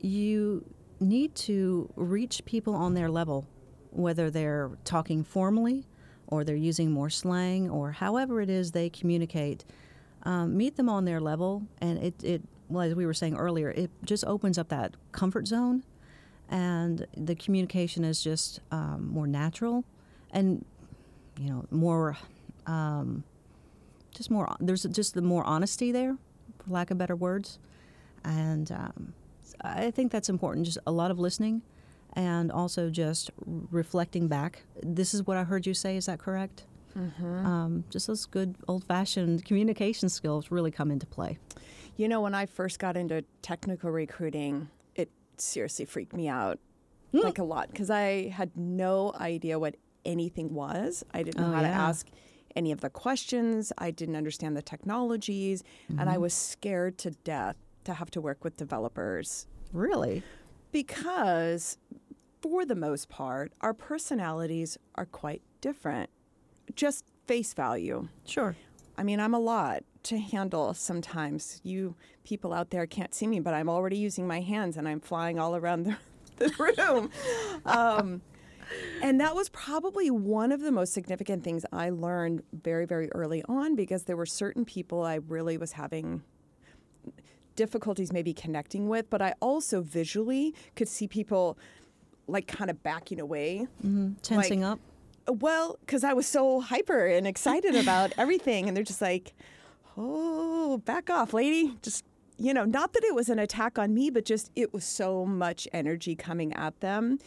you 0.00 0.64
need 1.00 1.34
to 1.34 1.90
reach 1.96 2.44
people 2.44 2.74
on 2.74 2.94
their 2.94 3.08
level, 3.10 3.46
whether 3.90 4.30
they're 4.30 4.70
talking 4.84 5.24
formally 5.24 5.86
or 6.28 6.44
they're 6.44 6.56
using 6.56 6.90
more 6.90 7.10
slang 7.10 7.70
or 7.70 7.92
however 7.92 8.40
it 8.40 8.50
is 8.50 8.72
they 8.72 8.90
communicate. 8.90 9.64
Um, 10.24 10.56
meet 10.56 10.76
them 10.76 10.88
on 10.88 11.04
their 11.04 11.20
level, 11.20 11.62
and 11.80 11.96
it, 11.98 12.22
it, 12.24 12.42
well, 12.68 12.82
as 12.82 12.94
we 12.94 13.06
were 13.06 13.14
saying 13.14 13.36
earlier, 13.36 13.70
it 13.70 13.88
just 14.04 14.24
opens 14.24 14.58
up 14.58 14.68
that 14.68 14.94
comfort 15.12 15.46
zone, 15.46 15.84
and 16.48 17.06
the 17.16 17.34
communication 17.34 18.04
is 18.04 18.22
just 18.22 18.60
um, 18.70 19.08
more 19.10 19.26
natural 19.26 19.84
and, 20.30 20.64
you 21.38 21.50
know, 21.50 21.64
more, 21.70 22.16
um, 22.66 23.24
just 24.14 24.30
more, 24.30 24.54
there's 24.60 24.82
just 24.84 25.14
the 25.14 25.22
more 25.22 25.44
honesty 25.44 25.92
there, 25.92 26.16
for 26.58 26.70
lack 26.70 26.90
of 26.90 26.98
better 26.98 27.16
words. 27.16 27.58
And 28.24 28.70
um, 28.72 29.14
I 29.62 29.90
think 29.90 30.12
that's 30.12 30.28
important. 30.28 30.66
Just 30.66 30.78
a 30.86 30.92
lot 30.92 31.10
of 31.10 31.18
listening 31.18 31.62
and 32.14 32.50
also 32.50 32.90
just 32.90 33.30
reflecting 33.70 34.28
back. 34.28 34.62
This 34.82 35.14
is 35.14 35.26
what 35.26 35.36
I 35.36 35.44
heard 35.44 35.66
you 35.66 35.74
say. 35.74 35.96
Is 35.96 36.06
that 36.06 36.18
correct? 36.18 36.64
Mm-hmm. 36.98 37.46
Um, 37.46 37.84
just 37.90 38.06
those 38.06 38.26
good 38.26 38.56
old 38.66 38.84
fashioned 38.84 39.44
communication 39.44 40.08
skills 40.08 40.50
really 40.50 40.70
come 40.70 40.90
into 40.90 41.06
play. 41.06 41.38
You 41.96 42.08
know, 42.08 42.20
when 42.20 42.34
I 42.34 42.46
first 42.46 42.78
got 42.78 42.96
into 42.96 43.24
technical 43.42 43.90
recruiting, 43.90 44.62
it 44.62 44.77
seriously 45.40 45.84
freaked 45.84 46.14
me 46.14 46.28
out 46.28 46.58
hmm. 47.12 47.18
like 47.18 47.38
a 47.38 47.44
lot 47.44 47.70
because 47.70 47.90
I 47.90 48.28
had 48.28 48.56
no 48.56 49.12
idea 49.18 49.58
what 49.58 49.76
anything 50.04 50.54
was. 50.54 51.04
I 51.12 51.22
didn't 51.22 51.40
know 51.40 51.50
Oh, 51.50 51.56
how 51.56 51.62
to 51.62 51.68
ask 51.68 52.08
any 52.56 52.72
of 52.72 52.80
the 52.80 52.90
questions. 52.90 53.72
I 53.78 53.90
didn't 53.90 54.16
understand 54.16 54.56
the 54.56 54.62
technologies, 54.62 55.62
and 55.88 56.00
I 56.08 56.14
mm-hmm. 56.14 56.22
was 56.22 56.34
scared 56.34 56.98
to 56.98 57.10
death 57.10 57.56
to 57.84 57.94
have 57.94 58.10
to 58.12 58.20
work 58.20 58.44
with 58.44 58.56
developers 58.56 59.46
Really? 59.72 60.22
because 60.72 61.78
for 62.40 62.64
the 62.64 62.74
most 62.74 63.08
part, 63.08 63.52
our 63.60 63.74
personalities 63.74 64.78
are 64.94 65.06
quite 65.06 65.42
different. 65.60 66.10
Just 66.74 67.04
face 67.26 67.52
value. 67.54 68.08
Sure. 68.24 68.56
I 68.96 69.02
mean, 69.02 69.20
I'm 69.20 69.34
a 69.34 69.38
lot 69.38 69.84
to 70.08 70.18
handle 70.18 70.74
sometimes. 70.74 71.60
You 71.64 71.94
people 72.24 72.52
out 72.52 72.70
there 72.70 72.86
can't 72.86 73.14
see 73.14 73.26
me, 73.26 73.40
but 73.40 73.54
I'm 73.54 73.68
already 73.68 73.96
using 73.96 74.26
my 74.26 74.40
hands 74.40 74.76
and 74.76 74.88
I'm 74.88 75.00
flying 75.00 75.38
all 75.38 75.54
around 75.56 75.84
the, 75.84 75.96
the 76.36 76.52
room. 76.58 77.10
Um, 77.64 78.22
and 79.02 79.20
that 79.20 79.34
was 79.34 79.48
probably 79.48 80.10
one 80.10 80.52
of 80.52 80.60
the 80.60 80.72
most 80.72 80.92
significant 80.92 81.42
things 81.44 81.64
I 81.72 81.90
learned 81.90 82.42
very, 82.52 82.84
very 82.86 83.10
early 83.12 83.42
on 83.48 83.74
because 83.76 84.04
there 84.04 84.16
were 84.16 84.26
certain 84.26 84.64
people 84.64 85.02
I 85.02 85.16
really 85.16 85.56
was 85.56 85.72
having 85.72 86.22
difficulties 87.56 88.12
maybe 88.12 88.32
connecting 88.32 88.88
with, 88.88 89.10
but 89.10 89.20
I 89.20 89.34
also 89.40 89.80
visually 89.80 90.54
could 90.76 90.88
see 90.88 91.08
people 91.08 91.58
like 92.26 92.46
kind 92.46 92.70
of 92.70 92.82
backing 92.82 93.20
away. 93.20 93.66
hmm 93.80 94.12
Tensing 94.22 94.62
up. 94.64 94.78
Well, 95.26 95.76
because 95.80 96.04
I 96.04 96.12
was 96.14 96.26
so 96.26 96.60
hyper 96.60 97.06
and 97.06 97.26
excited 97.26 97.74
about 97.74 98.12
everything, 98.16 98.66
and 98.68 98.76
they're 98.76 98.84
just 98.84 99.02
like, 99.02 99.34
"Oh, 99.98 100.78
back 100.78 101.10
off, 101.10 101.34
lady!" 101.34 101.76
Just 101.82 102.04
you 102.40 102.54
know, 102.54 102.64
not 102.64 102.92
that 102.92 103.02
it 103.02 103.14
was 103.16 103.28
an 103.28 103.40
attack 103.40 103.78
on 103.78 103.92
me, 103.92 104.10
but 104.10 104.24
just 104.24 104.52
it 104.54 104.72
was 104.72 104.84
so 104.84 105.26
much 105.26 105.66
energy 105.72 106.14
coming 106.14 106.52
at 106.52 106.78
them, 106.80 107.18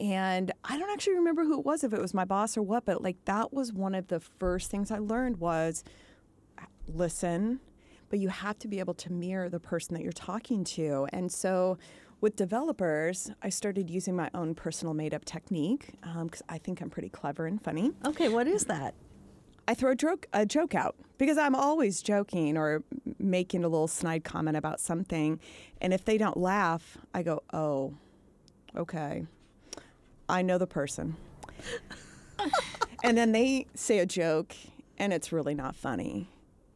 and 0.00 0.50
I 0.64 0.76
don't 0.76 0.90
actually 0.90 1.14
remember 1.14 1.44
who 1.44 1.58
it 1.60 1.64
was, 1.64 1.84
if 1.84 1.92
it 1.92 2.00
was 2.00 2.12
my 2.12 2.24
boss 2.24 2.56
or 2.56 2.62
what, 2.62 2.84
but 2.84 3.02
like 3.02 3.24
that 3.26 3.52
was 3.52 3.72
one 3.72 3.94
of 3.94 4.08
the 4.08 4.18
first 4.18 4.70
things 4.70 4.90
I 4.90 4.98
learned 4.98 5.36
was 5.38 5.84
listen, 6.88 7.60
but 8.10 8.18
you 8.18 8.28
have 8.28 8.58
to 8.58 8.68
be 8.68 8.80
able 8.80 8.94
to 8.94 9.12
mirror 9.12 9.48
the 9.48 9.60
person 9.60 9.94
that 9.94 10.02
you're 10.02 10.12
talking 10.12 10.64
to, 10.64 11.06
and 11.12 11.30
so 11.30 11.78
with 12.20 12.34
developers, 12.34 13.30
I 13.42 13.50
started 13.50 13.90
using 13.90 14.16
my 14.16 14.30
own 14.34 14.54
personal 14.54 14.94
made 14.94 15.12
up 15.14 15.24
technique 15.24 15.92
um, 16.02 16.26
because 16.26 16.42
I 16.48 16.58
think 16.58 16.80
I'm 16.80 16.90
pretty 16.90 17.10
clever 17.10 17.46
and 17.46 17.62
funny. 17.62 17.92
Okay, 18.04 18.28
what 18.28 18.48
is 18.48 18.64
that? 18.64 18.94
I 19.68 19.74
throw 19.74 19.92
a 19.92 19.96
joke, 19.96 20.26
a 20.32 20.46
joke 20.46 20.74
out 20.74 20.96
because 21.18 21.38
I'm 21.38 21.54
always 21.54 22.02
joking 22.02 22.56
or 22.56 22.84
making 23.18 23.64
a 23.64 23.68
little 23.68 23.88
snide 23.88 24.22
comment 24.22 24.56
about 24.56 24.80
something. 24.80 25.40
And 25.80 25.92
if 25.92 26.04
they 26.04 26.18
don't 26.18 26.36
laugh, 26.36 26.98
I 27.12 27.22
go, 27.22 27.42
oh, 27.52 27.94
okay. 28.76 29.26
I 30.28 30.42
know 30.42 30.58
the 30.58 30.66
person. 30.66 31.16
and 33.04 33.16
then 33.16 33.32
they 33.32 33.66
say 33.74 33.98
a 33.98 34.06
joke 34.06 34.54
and 34.98 35.12
it's 35.12 35.32
really 35.32 35.54
not 35.54 35.74
funny. 35.74 36.30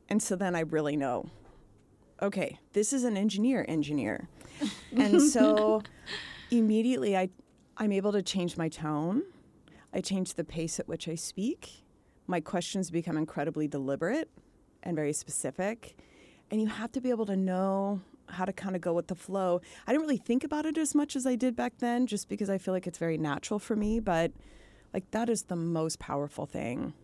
And 0.08 0.22
so 0.22 0.34
then 0.34 0.56
I 0.56 0.60
really 0.60 0.96
know, 0.96 1.30
okay, 2.20 2.58
this 2.72 2.92
is 2.92 3.04
an 3.04 3.16
engineer 3.16 3.64
engineer. 3.68 4.28
and 4.96 5.22
so 5.22 5.82
immediately 6.50 7.16
I, 7.16 7.30
I'm 7.76 7.92
able 7.92 8.12
to 8.12 8.22
change 8.22 8.56
my 8.56 8.68
tone. 8.68 9.22
I 9.92 10.00
change 10.00 10.34
the 10.34 10.44
pace 10.44 10.80
at 10.80 10.88
which 10.88 11.08
I 11.08 11.14
speak. 11.14 11.84
My 12.30 12.40
questions 12.40 12.92
become 12.92 13.16
incredibly 13.16 13.66
deliberate 13.66 14.30
and 14.84 14.94
very 14.94 15.12
specific. 15.12 15.96
And 16.50 16.60
you 16.60 16.68
have 16.68 16.92
to 16.92 17.00
be 17.00 17.10
able 17.10 17.26
to 17.26 17.36
know 17.36 18.00
how 18.28 18.44
to 18.44 18.52
kind 18.52 18.76
of 18.76 18.80
go 18.80 18.92
with 18.92 19.08
the 19.08 19.16
flow. 19.16 19.60
I 19.86 19.90
didn't 19.92 20.02
really 20.02 20.16
think 20.16 20.44
about 20.44 20.64
it 20.64 20.78
as 20.78 20.94
much 20.94 21.16
as 21.16 21.26
I 21.26 21.34
did 21.34 21.56
back 21.56 21.72
then, 21.78 22.06
just 22.06 22.28
because 22.28 22.48
I 22.48 22.58
feel 22.58 22.72
like 22.72 22.86
it's 22.86 22.98
very 22.98 23.18
natural 23.18 23.58
for 23.58 23.74
me. 23.74 23.98
But 23.98 24.30
like 24.94 25.10
that 25.10 25.28
is 25.28 25.42
the 25.42 25.56
most 25.56 25.98
powerful 25.98 26.46
thing 26.46 26.94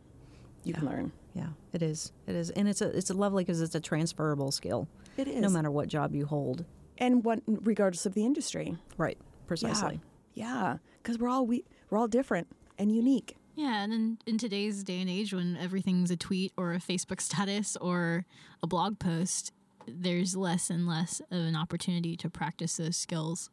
you 0.62 0.72
can 0.72 0.86
learn. 0.86 1.10
Yeah, 1.34 1.48
it 1.72 1.82
is. 1.82 2.12
It 2.28 2.36
is, 2.36 2.50
and 2.50 2.68
it's 2.68 2.80
a 2.80 2.96
it's 2.96 3.10
a 3.10 3.14
lovely 3.14 3.42
because 3.42 3.60
it's 3.60 3.74
a 3.74 3.80
transferable 3.80 4.52
skill. 4.52 4.88
It 5.16 5.26
is. 5.26 5.40
No 5.40 5.48
matter 5.48 5.70
what 5.72 5.88
job 5.88 6.14
you 6.14 6.26
hold. 6.26 6.64
and 6.98 7.24
what, 7.24 7.40
regardless 7.46 8.06
of 8.06 8.14
the 8.14 8.24
industry. 8.24 8.76
Right. 8.96 9.18
Precisely. 9.48 10.00
Yeah, 10.34 10.78
because 11.02 11.18
we're 11.18 11.28
all 11.28 11.46
we 11.46 11.64
we're 11.90 11.98
all 11.98 12.08
different 12.08 12.46
and 12.78 12.94
unique. 12.94 13.36
Yeah, 13.56 13.82
and 13.82 13.90
then 13.92 14.18
in 14.26 14.38
today's 14.38 14.84
day 14.84 15.00
and 15.00 15.08
age, 15.10 15.32
when 15.32 15.56
everything's 15.56 16.10
a 16.10 16.16
tweet 16.16 16.52
or 16.56 16.74
a 16.74 16.78
Facebook 16.78 17.20
status 17.30 17.76
or 17.78 18.24
a 18.62 18.66
blog 18.66 18.98
post, 18.98 19.52
there's 19.88 20.36
less 20.36 20.68
and 20.70 20.86
less 20.86 21.20
of 21.30 21.38
an 21.40 21.56
opportunity 21.56 22.16
to 22.18 22.28
practice 22.30 22.76
those 22.76 22.96
skills. 22.96 23.50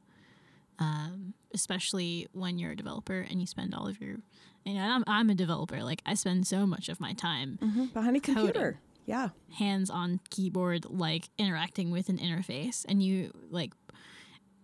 Um, 0.79 1.35
especially 1.53 2.27
when 2.33 2.57
you're 2.57 2.71
a 2.71 2.75
developer 2.75 3.25
and 3.29 3.39
you 3.39 3.45
spend 3.45 3.73
all 3.75 3.87
of 3.87 4.01
your, 4.01 4.17
you 4.65 4.73
know, 4.73 4.81
I'm, 4.81 5.03
I'm 5.07 5.29
a 5.29 5.35
developer. 5.35 5.83
Like 5.83 6.01
I 6.05 6.15
spend 6.15 6.47
so 6.47 6.65
much 6.65 6.89
of 6.89 6.99
my 6.99 7.13
time 7.13 7.59
Behind 7.93 8.17
a 8.17 8.19
computer. 8.19 8.53
Coding. 8.53 8.77
Yeah. 9.05 9.29
hands 9.57 9.89
on 9.89 10.19
keyboard, 10.29 10.85
like 10.85 11.29
interacting 11.37 11.91
with 11.91 12.09
an 12.09 12.17
interface, 12.17 12.85
and 12.87 13.03
you 13.03 13.31
like. 13.49 13.73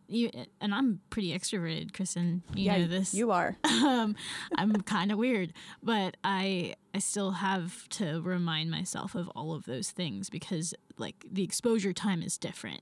You 0.09 0.31
and 0.59 0.73
I'm 0.73 1.01
pretty 1.09 1.37
extroverted, 1.37 1.93
Kristen. 1.93 2.43
You 2.55 2.65
yeah, 2.65 2.77
know 2.79 2.87
this 2.87 3.13
You 3.13 3.31
are. 3.31 3.57
um, 3.63 4.15
I'm 4.55 4.73
kind 4.81 5.11
of 5.11 5.17
weird, 5.17 5.53
but 5.83 6.17
I 6.23 6.75
I 6.93 6.99
still 6.99 7.31
have 7.31 7.87
to 7.89 8.21
remind 8.21 8.71
myself 8.71 9.13
of 9.13 9.29
all 9.29 9.53
of 9.53 9.65
those 9.65 9.91
things 9.91 10.29
because 10.29 10.73
like 10.97 11.25
the 11.31 11.43
exposure 11.43 11.93
time 11.93 12.23
is 12.23 12.37
different. 12.37 12.81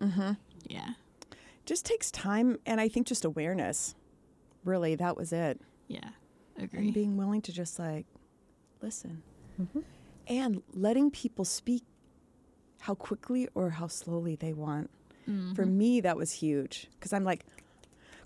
Mm-hmm. 0.00 0.32
Yeah, 0.68 0.90
just 1.66 1.84
takes 1.84 2.10
time 2.10 2.58
and 2.64 2.80
I 2.80 2.88
think 2.88 3.06
just 3.06 3.24
awareness. 3.24 3.96
Really, 4.64 4.94
that 4.94 5.16
was 5.16 5.32
it. 5.32 5.60
yeah, 5.88 6.10
agree. 6.56 6.80
And 6.80 6.94
being 6.94 7.16
willing 7.16 7.42
to 7.42 7.52
just 7.52 7.78
like 7.78 8.06
listen. 8.80 9.22
And 10.26 10.62
letting 10.72 11.10
people 11.10 11.44
speak 11.44 11.82
how 12.80 12.94
quickly 12.94 13.48
or 13.54 13.70
how 13.70 13.88
slowly 13.88 14.36
they 14.36 14.52
want. 14.52 14.90
For 15.26 15.30
mm-hmm. 15.64 15.78
me, 15.78 16.00
that 16.00 16.16
was 16.16 16.32
huge 16.32 16.88
because 16.98 17.12
I'm 17.12 17.24
like, 17.24 17.44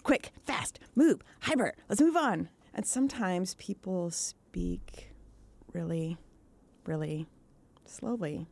quick, 0.03 0.33
fast, 0.47 0.79
move, 0.95 1.23
hyper, 1.41 1.75
let's 1.89 2.01
move 2.01 2.17
on. 2.17 2.49
And 2.73 2.87
sometimes 2.87 3.55
people 3.55 4.11
speak 4.11 5.11
really, 5.73 6.17
really 6.87 7.27
slowly. 7.85 8.47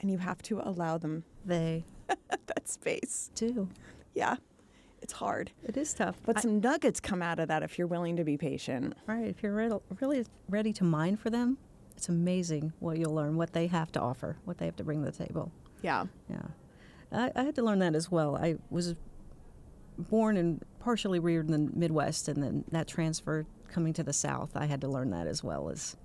And 0.00 0.10
you 0.10 0.18
have 0.18 0.42
to 0.44 0.60
allow 0.62 0.96
them 0.96 1.24
They 1.44 1.84
that 2.06 2.68
space. 2.68 3.30
too. 3.34 3.68
Yeah, 4.14 4.36
it's 5.02 5.12
hard. 5.12 5.50
It 5.64 5.76
is 5.76 5.92
tough. 5.94 6.16
But 6.24 6.40
some 6.40 6.60
nuggets 6.60 7.00
come 7.00 7.22
out 7.22 7.38
of 7.38 7.48
that 7.48 7.62
if 7.62 7.78
you're 7.78 7.86
willing 7.86 8.16
to 8.16 8.24
be 8.24 8.36
patient. 8.36 8.94
Right. 9.06 9.26
If 9.26 9.42
you're 9.42 9.54
re- 9.54 9.78
really 10.00 10.24
ready 10.48 10.72
to 10.74 10.84
mine 10.84 11.16
for 11.16 11.30
them, 11.30 11.58
it's 11.96 12.08
amazing 12.08 12.72
what 12.78 12.96
you'll 12.96 13.14
learn, 13.14 13.36
what 13.36 13.52
they 13.52 13.66
have 13.66 13.92
to 13.92 14.00
offer, 14.00 14.36
what 14.44 14.58
they 14.58 14.64
have 14.64 14.76
to 14.76 14.84
bring 14.84 15.04
to 15.04 15.10
the 15.10 15.24
table. 15.26 15.52
Yeah. 15.82 16.06
Yeah. 16.30 16.42
I, 17.12 17.32
I 17.34 17.42
had 17.42 17.54
to 17.56 17.62
learn 17.62 17.78
that 17.80 17.94
as 17.94 18.10
well. 18.10 18.36
I 18.36 18.56
was 18.70 18.94
born 19.98 20.36
and 20.36 20.64
partially 20.78 21.18
reared 21.18 21.46
in 21.48 21.52
the 21.52 21.72
Midwest, 21.76 22.28
and 22.28 22.42
then 22.42 22.64
that 22.70 22.88
transfer 22.88 23.46
coming 23.70 23.92
to 23.94 24.02
the 24.02 24.12
South, 24.12 24.50
I 24.54 24.66
had 24.66 24.80
to 24.82 24.88
learn 24.88 25.10
that 25.10 25.26
as 25.26 25.44
well 25.44 25.68
as, 25.70 25.96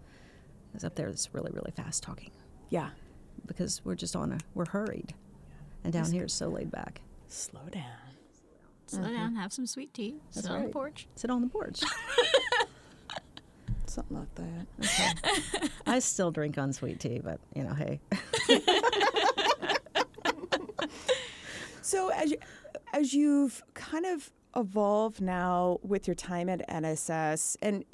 as 0.75 0.83
up 0.83 0.95
there, 0.95 1.07
it's 1.07 1.33
really, 1.33 1.51
really 1.51 1.71
fast 1.71 2.03
talking 2.03 2.31
Yeah. 2.69 2.89
because 3.45 3.83
we're 3.83 3.95
just 3.95 4.15
on 4.15 4.33
a, 4.33 4.37
we're 4.53 4.69
hurried. 4.69 5.13
And 5.83 5.93
down 5.93 6.03
Yes. 6.03 6.11
here, 6.11 6.23
it's 6.23 6.33
so 6.33 6.49
laid 6.49 6.71
back. 6.71 7.01
Slow 7.27 7.67
down. 7.71 7.83
Slow 8.87 9.01
mm-hmm. 9.01 9.13
down, 9.13 9.35
have 9.35 9.51
some 9.51 9.65
sweet 9.65 9.93
tea, 9.93 10.17
sit 10.29 10.49
on 10.49 10.63
the 10.63 10.69
porch. 10.69 11.07
Sit 11.15 11.29
on 11.31 11.41
the 11.41 11.47
porch. 11.47 11.81
Something 13.87 14.17
like 14.17 14.35
that. 14.35 15.69
I 15.87 15.99
still 15.99 16.29
drink 16.29 16.57
unsweet 16.57 16.99
tea, 16.99 17.21
but 17.23 17.39
you 17.55 17.63
know, 17.63 17.73
hey. 17.73 17.99
So 21.95 22.09
as 22.09 22.31
you, 22.31 22.37
as 22.91 23.13
you've 23.13 23.63
kind 23.73 24.05
of 24.05 24.29
evolved 24.53 25.21
now 25.21 25.79
with 25.81 26.09
your 26.09 26.15
time 26.15 26.49
at 26.49 26.67
NSS, 26.67 27.55
and 27.61 27.85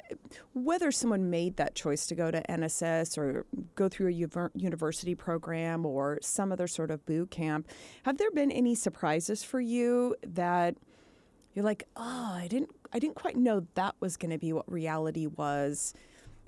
whether 0.54 0.90
someone 0.90 1.30
made 1.30 1.56
that 1.58 1.76
choice 1.76 2.08
to 2.08 2.16
go 2.16 2.32
to 2.32 2.42
NSS 2.48 3.16
or 3.16 3.46
go 3.76 3.88
through 3.88 4.08
a 4.08 4.50
university 4.56 5.14
program 5.14 5.86
or 5.86 6.18
some 6.20 6.50
other 6.50 6.66
sort 6.66 6.90
of 6.90 7.06
boot 7.06 7.30
camp, 7.30 7.68
have 8.02 8.18
there 8.18 8.32
been 8.32 8.50
any 8.50 8.74
surprises 8.74 9.44
for 9.44 9.60
you 9.60 10.16
that 10.26 10.74
you're 11.54 11.64
like, 11.64 11.86
oh, 11.96 12.32
I 12.34 12.48
didn't, 12.50 12.70
I 12.92 12.98
didn't 12.98 13.14
quite 13.14 13.36
know 13.36 13.68
that 13.76 13.94
was 14.00 14.16
going 14.16 14.32
to 14.32 14.38
be 14.38 14.52
what 14.52 14.68
reality 14.68 15.28
was. 15.28 15.94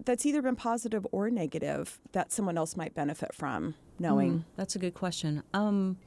That's 0.05 0.27
either 0.27 0.43
been 0.43 0.57
positive 0.57 1.07
or 1.13 1.31
negative 1.31 2.01
that 2.11 2.33
someone 2.33 2.59
else 2.59 2.77
might 2.77 2.97
benefit 2.97 3.33
from 3.33 3.77
knowing. 4.01 4.39
Mm, 4.39 4.45
that's 4.57 4.75
a 4.75 4.81
good 4.81 4.95
question. 4.95 5.45
Um, 5.55 5.99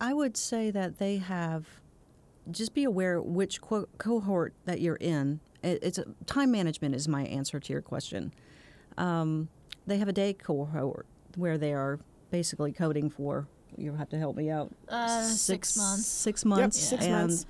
I 0.00 0.14
would 0.14 0.36
say 0.36 0.70
that 0.70 0.98
they 0.98 1.18
have 1.18 1.66
just 2.50 2.74
be 2.74 2.84
aware 2.84 3.20
which 3.20 3.60
co- 3.60 3.88
cohort 3.98 4.54
that 4.64 4.80
you're 4.80 4.96
in. 4.96 5.40
It, 5.62 5.80
it's 5.82 5.98
a, 5.98 6.06
time 6.26 6.50
management 6.50 6.94
is 6.94 7.06
my 7.06 7.24
answer 7.24 7.60
to 7.60 7.72
your 7.72 7.82
question. 7.82 8.32
Um, 8.96 9.48
they 9.86 9.98
have 9.98 10.08
a 10.08 10.12
day 10.12 10.32
cohort 10.32 11.06
where 11.36 11.58
they 11.58 11.72
are 11.72 12.00
basically 12.30 12.72
coding 12.72 13.10
for. 13.10 13.46
You 13.76 13.94
have 13.94 14.08
to 14.10 14.18
help 14.18 14.36
me 14.36 14.50
out. 14.50 14.72
Uh, 14.88 15.22
six 15.24 15.76
months. 15.76 16.06
Six 16.06 16.44
months. 16.44 16.78
Yep, 16.78 16.88
six 16.88 17.04
and, 17.04 17.12
months. 17.12 17.46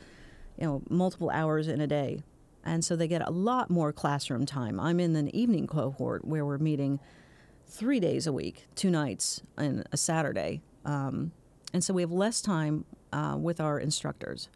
You 0.59 0.67
know, 0.67 0.83
multiple 0.91 1.31
hours 1.31 1.69
in 1.69 1.81
a 1.81 1.87
day, 1.87 2.23
and 2.65 2.85
so 2.85 2.95
they 2.95 3.09
get 3.09 3.27
a 3.27 3.31
lot 3.31 3.71
more 3.71 3.93
classroom 3.93 4.45
time. 4.45 4.79
I'm 4.79 5.01
in 5.01 5.17
an 5.17 5.35
evening 5.35 5.67
cohort 5.67 6.25
where 6.25 6.45
we're 6.45 6.59
meeting 6.59 7.01
three 7.67 8.01
days 8.01 8.27
a 8.27 8.33
week, 8.33 8.67
two 8.75 8.91
nights 8.91 9.41
and 9.57 9.87
a 9.93 9.97
Saturday. 9.97 10.61
Um, 10.85 11.33
and 11.73 11.83
so 11.83 11.95
we 11.95 12.03
have 12.03 12.13
less 12.13 12.41
time 12.41 12.85
uh, 13.13 13.37
with 13.39 13.61
our 13.61 13.79
instructors. 13.79 14.49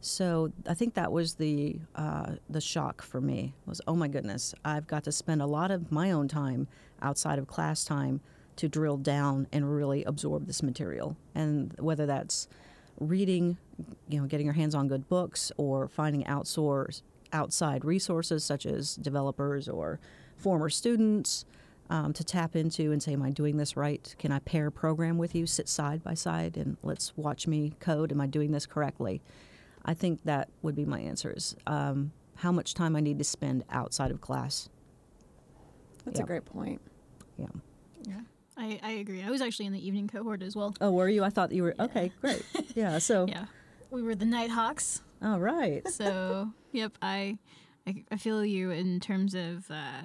So 0.00 0.52
I 0.66 0.74
think 0.74 0.94
that 0.94 1.12
was 1.12 1.34
the 1.34 1.78
uh, 1.94 2.32
the 2.50 2.60
shock 2.60 3.02
for 3.02 3.20
me 3.20 3.54
was 3.66 3.80
oh 3.86 3.94
my 3.94 4.08
goodness 4.08 4.52
I've 4.64 4.88
got 4.88 5.04
to 5.04 5.12
spend 5.12 5.40
a 5.40 5.46
lot 5.46 5.70
of 5.70 5.92
my 5.92 6.10
own 6.10 6.26
time 6.26 6.66
outside 7.00 7.38
of 7.38 7.46
class 7.46 7.84
time 7.84 8.20
to 8.56 8.68
drill 8.68 8.96
down 8.96 9.46
and 9.52 9.72
really 9.72 10.02
absorb 10.04 10.46
this 10.46 10.60
material 10.60 11.16
and 11.36 11.72
whether 11.78 12.04
that's 12.04 12.48
reading 12.98 13.56
you 14.08 14.20
know 14.20 14.26
getting 14.26 14.44
your 14.44 14.54
hands 14.54 14.74
on 14.74 14.88
good 14.88 15.08
books 15.08 15.52
or 15.56 15.86
finding 15.86 16.24
outsource 16.24 17.02
outside 17.32 17.84
resources 17.84 18.44
such 18.44 18.66
as 18.66 18.96
developers 18.96 19.68
or 19.68 20.00
former 20.36 20.68
students 20.68 21.44
um, 21.92 22.12
to 22.14 22.24
tap 22.24 22.56
into 22.56 22.90
and 22.92 23.02
say, 23.02 23.12
Am 23.12 23.22
I 23.22 23.30
doing 23.30 23.56
this 23.58 23.76
right? 23.76 24.14
Can 24.18 24.32
I 24.32 24.38
pair 24.38 24.70
program 24.70 25.18
with 25.18 25.34
you, 25.34 25.46
sit 25.46 25.68
side 25.68 26.02
by 26.02 26.14
side, 26.14 26.56
and 26.56 26.76
let's 26.82 27.12
watch 27.16 27.46
me 27.46 27.74
code? 27.80 28.10
Am 28.12 28.20
I 28.20 28.26
doing 28.26 28.50
this 28.52 28.66
correctly? 28.66 29.20
I 29.84 29.94
think 29.94 30.22
that 30.24 30.48
would 30.62 30.74
be 30.74 30.84
my 30.84 31.00
answers. 31.00 31.54
Um, 31.66 32.12
how 32.36 32.50
much 32.52 32.74
time 32.74 32.96
I 32.96 33.00
need 33.00 33.18
to 33.18 33.24
spend 33.24 33.64
outside 33.70 34.10
of 34.10 34.20
class. 34.20 34.68
That's 36.04 36.18
Yeah. 36.18 36.24
a 36.24 36.26
great 36.26 36.44
point. 36.44 36.80
Yeah. 37.36 37.46
Yeah. 38.08 38.20
I, 38.56 38.80
I 38.82 38.90
agree. 38.92 39.22
I 39.22 39.30
was 39.30 39.40
actually 39.40 39.66
in 39.66 39.72
the 39.72 39.86
evening 39.86 40.08
cohort 40.08 40.42
as 40.42 40.54
well. 40.56 40.74
Oh, 40.80 40.90
were 40.92 41.08
you? 41.08 41.22
I 41.24 41.30
thought 41.30 41.52
you 41.52 41.62
were. 41.62 41.74
Okay, 41.78 42.10
great. 42.20 42.42
Yeah. 42.74 42.98
So, 42.98 43.26
Yeah. 43.28 43.46
We 43.90 44.02
were 44.02 44.14
the 44.14 44.24
Nighthawks. 44.24 45.02
all 45.22 45.38
right. 45.40 45.86
So, 45.88 46.50
yep, 46.72 46.92
I, 47.02 47.38
I 47.86 48.04
I 48.10 48.16
feel 48.16 48.42
you 48.44 48.70
in 48.70 48.98
terms 49.00 49.34
of 49.34 49.70
uh, 49.70 50.04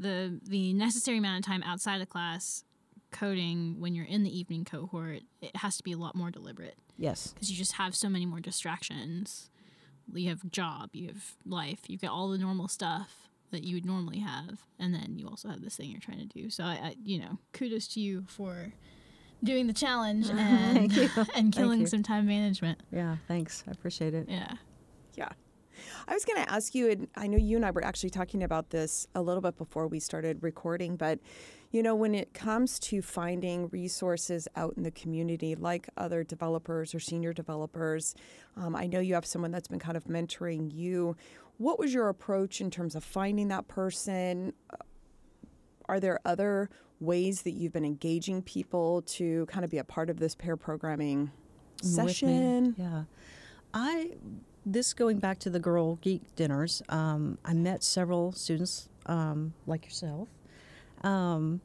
the 0.00 0.40
the 0.48 0.72
necessary 0.72 1.18
amount 1.18 1.38
of 1.40 1.44
time 1.46 1.62
outside 1.62 2.00
of 2.00 2.08
class 2.08 2.64
coding 3.12 3.76
when 3.80 3.94
you're 3.94 4.06
in 4.06 4.22
the 4.22 4.36
evening 4.38 4.64
cohort. 4.64 5.20
It 5.40 5.54
has 5.56 5.76
to 5.76 5.82
be 5.82 5.92
a 5.92 5.96
lot 5.98 6.14
more 6.14 6.30
deliberate 6.30 6.76
Yes. 6.96 7.28
because 7.32 7.50
you 7.50 7.56
just 7.56 7.72
have 7.72 7.94
so 7.94 8.08
many 8.08 8.24
more 8.26 8.40
distractions. 8.40 9.50
You 10.12 10.28
have 10.30 10.48
job, 10.50 10.90
you 10.92 11.08
have 11.08 11.34
life, 11.44 11.80
you've 11.88 12.00
got 12.00 12.10
all 12.10 12.28
the 12.30 12.38
normal 12.38 12.66
stuff 12.68 13.28
that 13.52 13.62
you 13.64 13.74
would 13.76 13.84
normally 13.86 14.20
have, 14.20 14.60
and 14.78 14.94
then 14.94 15.16
you 15.18 15.26
also 15.28 15.48
have 15.48 15.60
this 15.60 15.76
thing 15.76 15.90
you're 15.90 16.00
trying 16.00 16.18
to 16.18 16.24
do. 16.26 16.50
So 16.50 16.62
I, 16.64 16.72
I 16.74 16.94
you 17.04 17.18
know, 17.20 17.38
kudos 17.52 17.88
to 17.94 18.00
you 18.00 18.24
for 18.28 18.72
doing 19.42 19.66
the 19.66 19.72
challenge 19.72 20.28
and 20.30 20.92
Thank 20.92 20.96
you. 20.96 21.08
and 21.34 21.52
killing 21.52 21.86
some 21.86 22.02
time 22.04 22.26
management. 22.26 22.80
Yeah. 22.92 23.16
Thanks. 23.28 23.64
I 23.68 23.72
appreciate 23.72 24.14
it. 24.14 24.26
Yeah. 24.28 24.52
Yeah. 25.16 25.28
I 26.08 26.14
was 26.14 26.24
going 26.24 26.42
to 26.44 26.50
ask 26.50 26.74
you, 26.74 26.90
and 26.90 27.08
I 27.16 27.26
know 27.26 27.36
you 27.38 27.56
and 27.56 27.64
I 27.64 27.70
were 27.70 27.84
actually 27.84 28.10
talking 28.10 28.42
about 28.42 28.70
this 28.70 29.06
a 29.14 29.22
little 29.22 29.40
bit 29.40 29.56
before 29.56 29.86
we 29.86 30.00
started 30.00 30.42
recording, 30.42 30.96
but 30.96 31.18
you 31.72 31.82
know, 31.84 31.94
when 31.94 32.14
it 32.16 32.34
comes 32.34 32.80
to 32.80 33.00
finding 33.00 33.68
resources 33.68 34.48
out 34.56 34.74
in 34.76 34.82
the 34.82 34.90
community, 34.90 35.54
like 35.54 35.88
other 35.96 36.24
developers 36.24 36.94
or 36.94 37.00
senior 37.00 37.32
developers, 37.32 38.14
um, 38.56 38.74
I 38.74 38.86
know 38.86 38.98
you 38.98 39.14
have 39.14 39.24
someone 39.24 39.52
that's 39.52 39.68
been 39.68 39.78
kind 39.78 39.96
of 39.96 40.04
mentoring 40.04 40.74
you. 40.74 41.16
What 41.58 41.78
was 41.78 41.94
your 41.94 42.08
approach 42.08 42.60
in 42.60 42.70
terms 42.70 42.96
of 42.96 43.04
finding 43.04 43.48
that 43.48 43.68
person? 43.68 44.52
Are 45.88 46.00
there 46.00 46.18
other 46.24 46.70
ways 46.98 47.42
that 47.42 47.52
you've 47.52 47.72
been 47.72 47.84
engaging 47.84 48.42
people 48.42 49.02
to 49.02 49.46
kind 49.46 49.64
of 49.64 49.70
be 49.70 49.78
a 49.78 49.84
part 49.84 50.10
of 50.10 50.18
this 50.18 50.34
pair 50.34 50.56
programming 50.56 51.30
session? 51.82 52.74
Yeah. 52.76 53.04
I 53.72 54.12
this 54.64 54.92
going 54.92 55.18
back 55.18 55.38
to 55.40 55.50
the 55.50 55.58
girl 55.58 55.96
geek 55.96 56.22
dinners. 56.36 56.82
Um, 56.88 57.38
I 57.44 57.54
met 57.54 57.82
several 57.82 58.32
students 58.32 58.88
um, 59.06 59.54
like 59.66 59.84
yourself 59.84 60.28
um, 61.02 61.60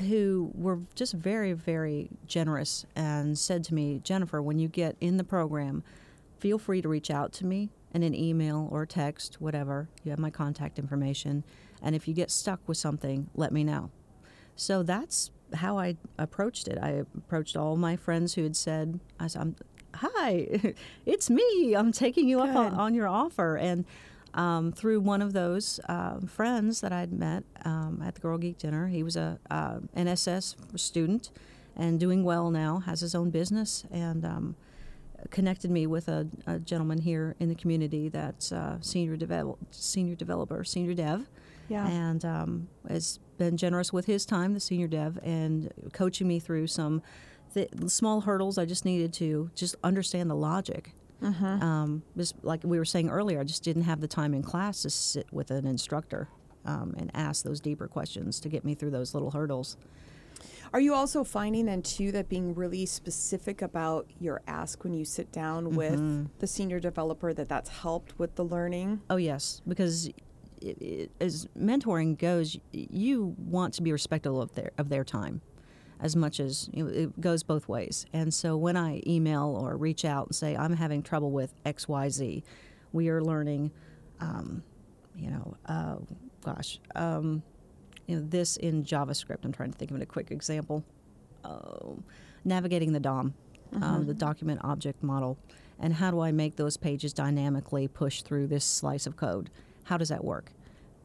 who 0.00 0.50
were 0.54 0.80
just 0.94 1.14
very 1.14 1.52
very 1.52 2.10
generous 2.26 2.84
and 2.94 3.38
said 3.38 3.64
to 3.64 3.74
me, 3.74 4.00
Jennifer, 4.04 4.42
when 4.42 4.58
you 4.58 4.68
get 4.68 4.96
in 5.00 5.16
the 5.16 5.24
program, 5.24 5.82
feel 6.38 6.58
free 6.58 6.82
to 6.82 6.88
reach 6.88 7.10
out 7.10 7.32
to 7.34 7.46
me 7.46 7.70
in 7.92 8.02
an 8.02 8.14
email 8.14 8.68
or 8.72 8.84
text, 8.84 9.40
whatever. 9.40 9.88
You 10.02 10.10
have 10.10 10.18
my 10.18 10.30
contact 10.30 10.78
information, 10.78 11.44
and 11.80 11.94
if 11.94 12.08
you 12.08 12.14
get 12.14 12.30
stuck 12.30 12.60
with 12.66 12.76
something, 12.76 13.30
let 13.34 13.52
me 13.52 13.64
know. 13.64 13.90
So 14.56 14.82
that's 14.82 15.30
how 15.54 15.78
I 15.78 15.96
approached 16.18 16.68
it. 16.68 16.78
I 16.80 17.04
approached 17.16 17.56
all 17.56 17.76
my 17.76 17.96
friends 17.96 18.34
who 18.34 18.42
had 18.42 18.56
said, 18.56 19.00
I 19.18 19.26
said, 19.28 19.42
I'm, 19.42 19.56
Hi, 19.94 20.74
it's 21.06 21.30
me. 21.30 21.74
I'm 21.74 21.92
taking 21.92 22.28
you 22.28 22.40
up 22.40 22.54
on, 22.54 22.74
on 22.74 22.94
your 22.94 23.08
offer. 23.08 23.56
And 23.56 23.84
um, 24.34 24.72
through 24.72 25.00
one 25.00 25.22
of 25.22 25.32
those 25.32 25.78
um, 25.88 26.26
friends 26.26 26.80
that 26.80 26.92
I'd 26.92 27.12
met 27.12 27.44
um, 27.64 28.02
at 28.04 28.14
the 28.16 28.20
Girl 28.20 28.36
Geek 28.38 28.58
Dinner, 28.58 28.88
he 28.88 29.02
was 29.02 29.16
a 29.16 29.38
uh, 29.50 29.78
NSS 29.96 30.56
student 30.78 31.30
and 31.76 31.98
doing 32.00 32.24
well 32.24 32.50
now, 32.50 32.78
has 32.80 33.00
his 33.00 33.14
own 33.14 33.30
business, 33.30 33.84
and 33.90 34.24
um, 34.24 34.56
connected 35.30 35.70
me 35.70 35.86
with 35.86 36.08
a, 36.08 36.26
a 36.46 36.58
gentleman 36.58 36.98
here 37.00 37.34
in 37.40 37.48
the 37.48 37.54
community 37.54 38.08
that's 38.08 38.52
uh, 38.52 38.76
senior 38.80 39.16
develop, 39.16 39.58
senior 39.70 40.14
developer, 40.14 40.62
senior 40.64 40.94
dev, 40.94 41.26
Yeah. 41.68 41.86
and 41.88 42.24
um, 42.24 42.68
has 42.88 43.18
been 43.38 43.56
generous 43.56 43.92
with 43.92 44.06
his 44.06 44.24
time, 44.26 44.54
the 44.54 44.60
senior 44.60 44.86
dev, 44.86 45.18
and 45.24 45.72
coaching 45.92 46.28
me 46.28 46.38
through 46.38 46.66
some 46.68 47.02
th- 47.54 47.70
small 47.86 48.20
hurdles. 48.20 48.58
I 48.58 48.64
just 48.64 48.84
needed 48.84 49.12
to 49.14 49.50
just 49.54 49.76
understand 49.82 50.30
the 50.30 50.34
logic. 50.36 50.94
Um, 51.62 52.02
just 52.16 52.34
like 52.44 52.62
we 52.64 52.76
were 52.78 52.84
saying 52.84 53.08
earlier, 53.08 53.40
I 53.40 53.44
just 53.44 53.62
didn't 53.62 53.84
have 53.84 54.00
the 54.00 54.08
time 54.08 54.34
in 54.34 54.42
class 54.42 54.82
to 54.82 54.90
sit 54.90 55.26
with 55.32 55.50
an 55.50 55.66
instructor 55.66 56.28
um, 56.66 56.94
and 56.98 57.10
ask 57.14 57.44
those 57.44 57.60
deeper 57.60 57.88
questions 57.88 58.40
to 58.40 58.48
get 58.48 58.64
me 58.64 58.74
through 58.74 58.90
those 58.90 59.14
little 59.14 59.30
hurdles. 59.30 59.76
Are 60.72 60.80
you 60.80 60.92
also 60.92 61.22
finding 61.24 61.66
then 61.66 61.82
too 61.82 62.10
that 62.12 62.28
being 62.28 62.54
really 62.54 62.84
specific 62.84 63.62
about 63.62 64.10
your 64.18 64.42
ask 64.48 64.82
when 64.82 64.92
you 64.92 65.04
sit 65.04 65.30
down 65.30 65.76
with 65.76 66.28
the 66.40 66.46
senior 66.46 66.80
developer 66.80 67.32
that 67.32 67.48
that's 67.48 67.70
helped 67.70 68.18
with 68.18 68.34
the 68.34 68.44
learning? 68.44 69.00
Oh 69.08 69.16
yes, 69.16 69.62
because 69.68 70.08
it, 70.60 70.82
it, 70.82 71.10
as 71.20 71.46
mentoring 71.56 72.18
goes, 72.18 72.58
you 72.72 73.36
want 73.38 73.74
to 73.74 73.82
be 73.82 73.92
respectful 73.92 74.42
of 74.42 74.54
their 74.54 74.72
of 74.76 74.88
their 74.88 75.04
time, 75.04 75.40
as 76.04 76.14
much 76.14 76.38
as 76.38 76.68
you 76.74 76.84
know, 76.84 76.90
it 76.90 77.18
goes 77.18 77.42
both 77.42 77.66
ways. 77.66 78.04
And 78.12 78.32
so 78.32 78.58
when 78.58 78.76
I 78.76 79.00
email 79.06 79.58
or 79.58 79.74
reach 79.76 80.04
out 80.04 80.26
and 80.26 80.36
say 80.36 80.54
I'm 80.54 80.76
having 80.76 81.02
trouble 81.02 81.30
with 81.30 81.54
X 81.64 81.88
Y 81.88 82.10
Z, 82.10 82.44
we 82.92 83.08
are 83.08 83.22
learning, 83.22 83.72
um, 84.20 84.62
you 85.16 85.30
know, 85.30 85.56
uh, 85.64 85.96
gosh, 86.44 86.78
um, 86.94 87.42
you 88.06 88.16
know, 88.16 88.22
this 88.28 88.58
in 88.58 88.84
JavaScript. 88.84 89.44
I'm 89.44 89.52
trying 89.52 89.72
to 89.72 89.78
think 89.78 89.90
of 89.90 90.00
a 90.00 90.06
quick 90.06 90.30
example. 90.30 90.84
Oh, 91.42 91.98
navigating 92.44 92.92
the 92.92 93.00
DOM, 93.00 93.32
um, 93.80 94.06
the 94.06 94.14
document 94.14 94.60
object 94.62 95.02
model, 95.02 95.38
and 95.80 95.94
how 95.94 96.10
do 96.10 96.20
I 96.20 96.32
make 96.32 96.56
those 96.56 96.76
pages 96.76 97.14
dynamically 97.14 97.88
push 97.88 98.20
through 98.20 98.48
this 98.48 98.64
slice 98.64 99.06
of 99.06 99.16
code? 99.16 99.48
How 99.84 99.96
does 99.96 100.10
that 100.10 100.22
work? 100.22 100.52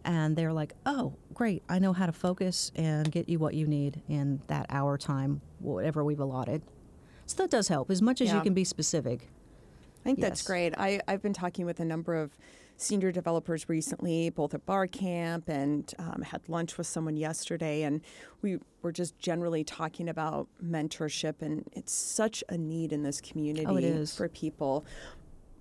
And 0.06 0.36
they're 0.36 0.54
like, 0.54 0.74
oh, 0.86 1.14
great, 1.34 1.64
I 1.70 1.80
know 1.80 1.94
how 1.94 2.06
to 2.06 2.12
focus 2.12 2.72
and 2.76 3.12
get 3.12 3.28
you 3.30 3.38
what 3.40 3.54
you 3.54 3.68
need 3.68 4.02
in 4.08 4.42
that 4.48 4.66
hour 4.70 4.98
time, 4.98 5.42
whatever 5.60 6.04
we've 6.04 6.20
allotted. 6.20 6.62
So 7.26 7.44
that 7.44 7.52
does 7.52 7.68
help 7.68 7.92
as 7.92 8.02
much 8.02 8.22
as 8.22 8.30
Yeah. 8.30 8.36
you 8.38 8.42
can 8.42 8.54
be 8.54 8.64
specific. 8.64 9.30
I 10.02 10.04
think 10.04 10.20
that's 10.22 10.42
great. 10.42 10.74
I, 10.78 11.02
I've 11.08 11.22
been 11.22 11.34
talking 11.34 11.66
with 11.66 11.80
a 11.80 11.86
number 11.86 12.16
of 12.16 12.32
senior 12.78 13.12
developers 13.12 13.68
recently, 13.68 14.30
both 14.30 14.54
at 14.54 14.66
BarCamp 14.66 15.50
and 15.50 15.94
um, 16.00 16.22
had 16.22 16.48
lunch 16.48 16.78
with 16.78 16.88
someone 16.88 17.18
yesterday. 17.18 17.84
And 17.84 18.00
we 18.42 18.60
were 18.82 18.94
just 18.94 19.20
generally 19.20 19.66
talking 19.66 20.08
about 20.08 20.48
mentorship, 20.64 21.42
and 21.42 21.68
it's 21.74 21.92
such 21.92 22.42
a 22.48 22.58
need 22.58 22.94
in 22.94 23.04
this 23.04 23.20
community 23.20 23.66
Oh, 23.68 24.06
for 24.06 24.30
people. 24.30 24.86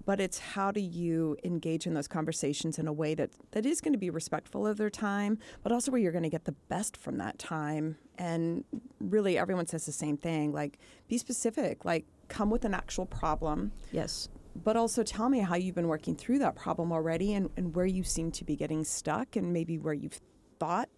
But 0.09 0.21
it's 0.23 0.39
how 0.39 0.71
do 0.71 0.81
you 0.81 1.37
engage 1.45 1.87
in 1.87 1.93
those 1.93 2.09
conversations 2.09 2.79
in 2.79 2.89
a 2.89 2.93
way 2.95 3.15
that, 3.15 3.29
that 3.51 3.67
is 3.67 3.83
going 3.83 3.93
to 3.93 3.99
be 3.99 4.09
respectful 4.09 4.67
of 4.67 4.79
their 4.79 4.89
time, 4.89 5.37
but 5.63 5.71
also 5.71 5.91
where 5.93 6.01
you're 6.01 6.13
going 6.13 6.23
to 6.23 6.31
get 6.31 6.47
the 6.47 6.57
best 6.71 6.97
from 6.97 7.19
that 7.19 7.39
time. 7.39 7.99
And 8.17 8.65
really, 9.01 9.37
everyone 9.37 9.67
says 9.67 9.85
the 9.85 9.93
same 9.93 10.17
thing 10.17 10.51
like, 10.51 10.79
be 11.09 11.19
specific, 11.19 11.85
like, 11.85 12.07
come 12.29 12.49
with 12.49 12.65
an 12.65 12.73
actual 12.73 13.05
problem 13.05 13.73
Yes. 13.93 14.31
but 14.57 14.77
also 14.79 15.03
tell 15.03 15.29
me 15.29 15.41
how 15.41 15.57
you've 15.57 15.75
been 15.75 15.89
working 15.89 16.17
through 16.17 16.39
that 16.39 16.57
problem 16.57 16.91
already 16.91 17.35
and, 17.35 17.51
and 17.59 17.77
where 17.77 17.85
you 17.85 18.03
seem 18.03 18.31
to 18.33 18.45
be 18.45 18.57
getting 18.57 18.85
stuck 18.85 19.37
and 19.37 19.53
maybe 19.53 19.77
where 19.77 19.93
you've 19.93 20.21
thought 20.59 20.89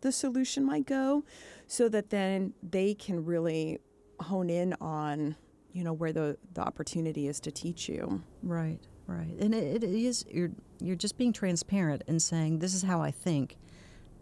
the 0.00 0.10
solution 0.10 0.64
might 0.64 0.86
go 0.86 1.22
so 1.66 1.86
that 1.90 2.08
then 2.08 2.54
they 2.62 2.94
can 2.94 3.26
really 3.26 3.78
hone 4.20 4.48
in 4.48 4.72
on 4.80 5.36
you 5.74 5.82
know 5.84 5.92
where 5.92 6.12
the, 6.12 6.38
the 6.54 6.62
opportunity 6.62 7.28
is 7.28 7.40
to 7.40 7.50
teach 7.50 7.88
you 7.88 8.22
Right, 8.42 8.78
right. 9.06 9.36
And 9.40 9.54
it, 9.54 9.82
it 9.82 9.90
is 9.90 10.24
you're 10.30 10.52
you're 10.80 10.96
just 10.96 11.18
being 11.18 11.32
transparent 11.32 12.02
and 12.06 12.22
saying 12.22 12.60
this 12.60 12.72
is 12.74 12.82
how 12.82 13.02
I 13.02 13.10
think. 13.10 13.58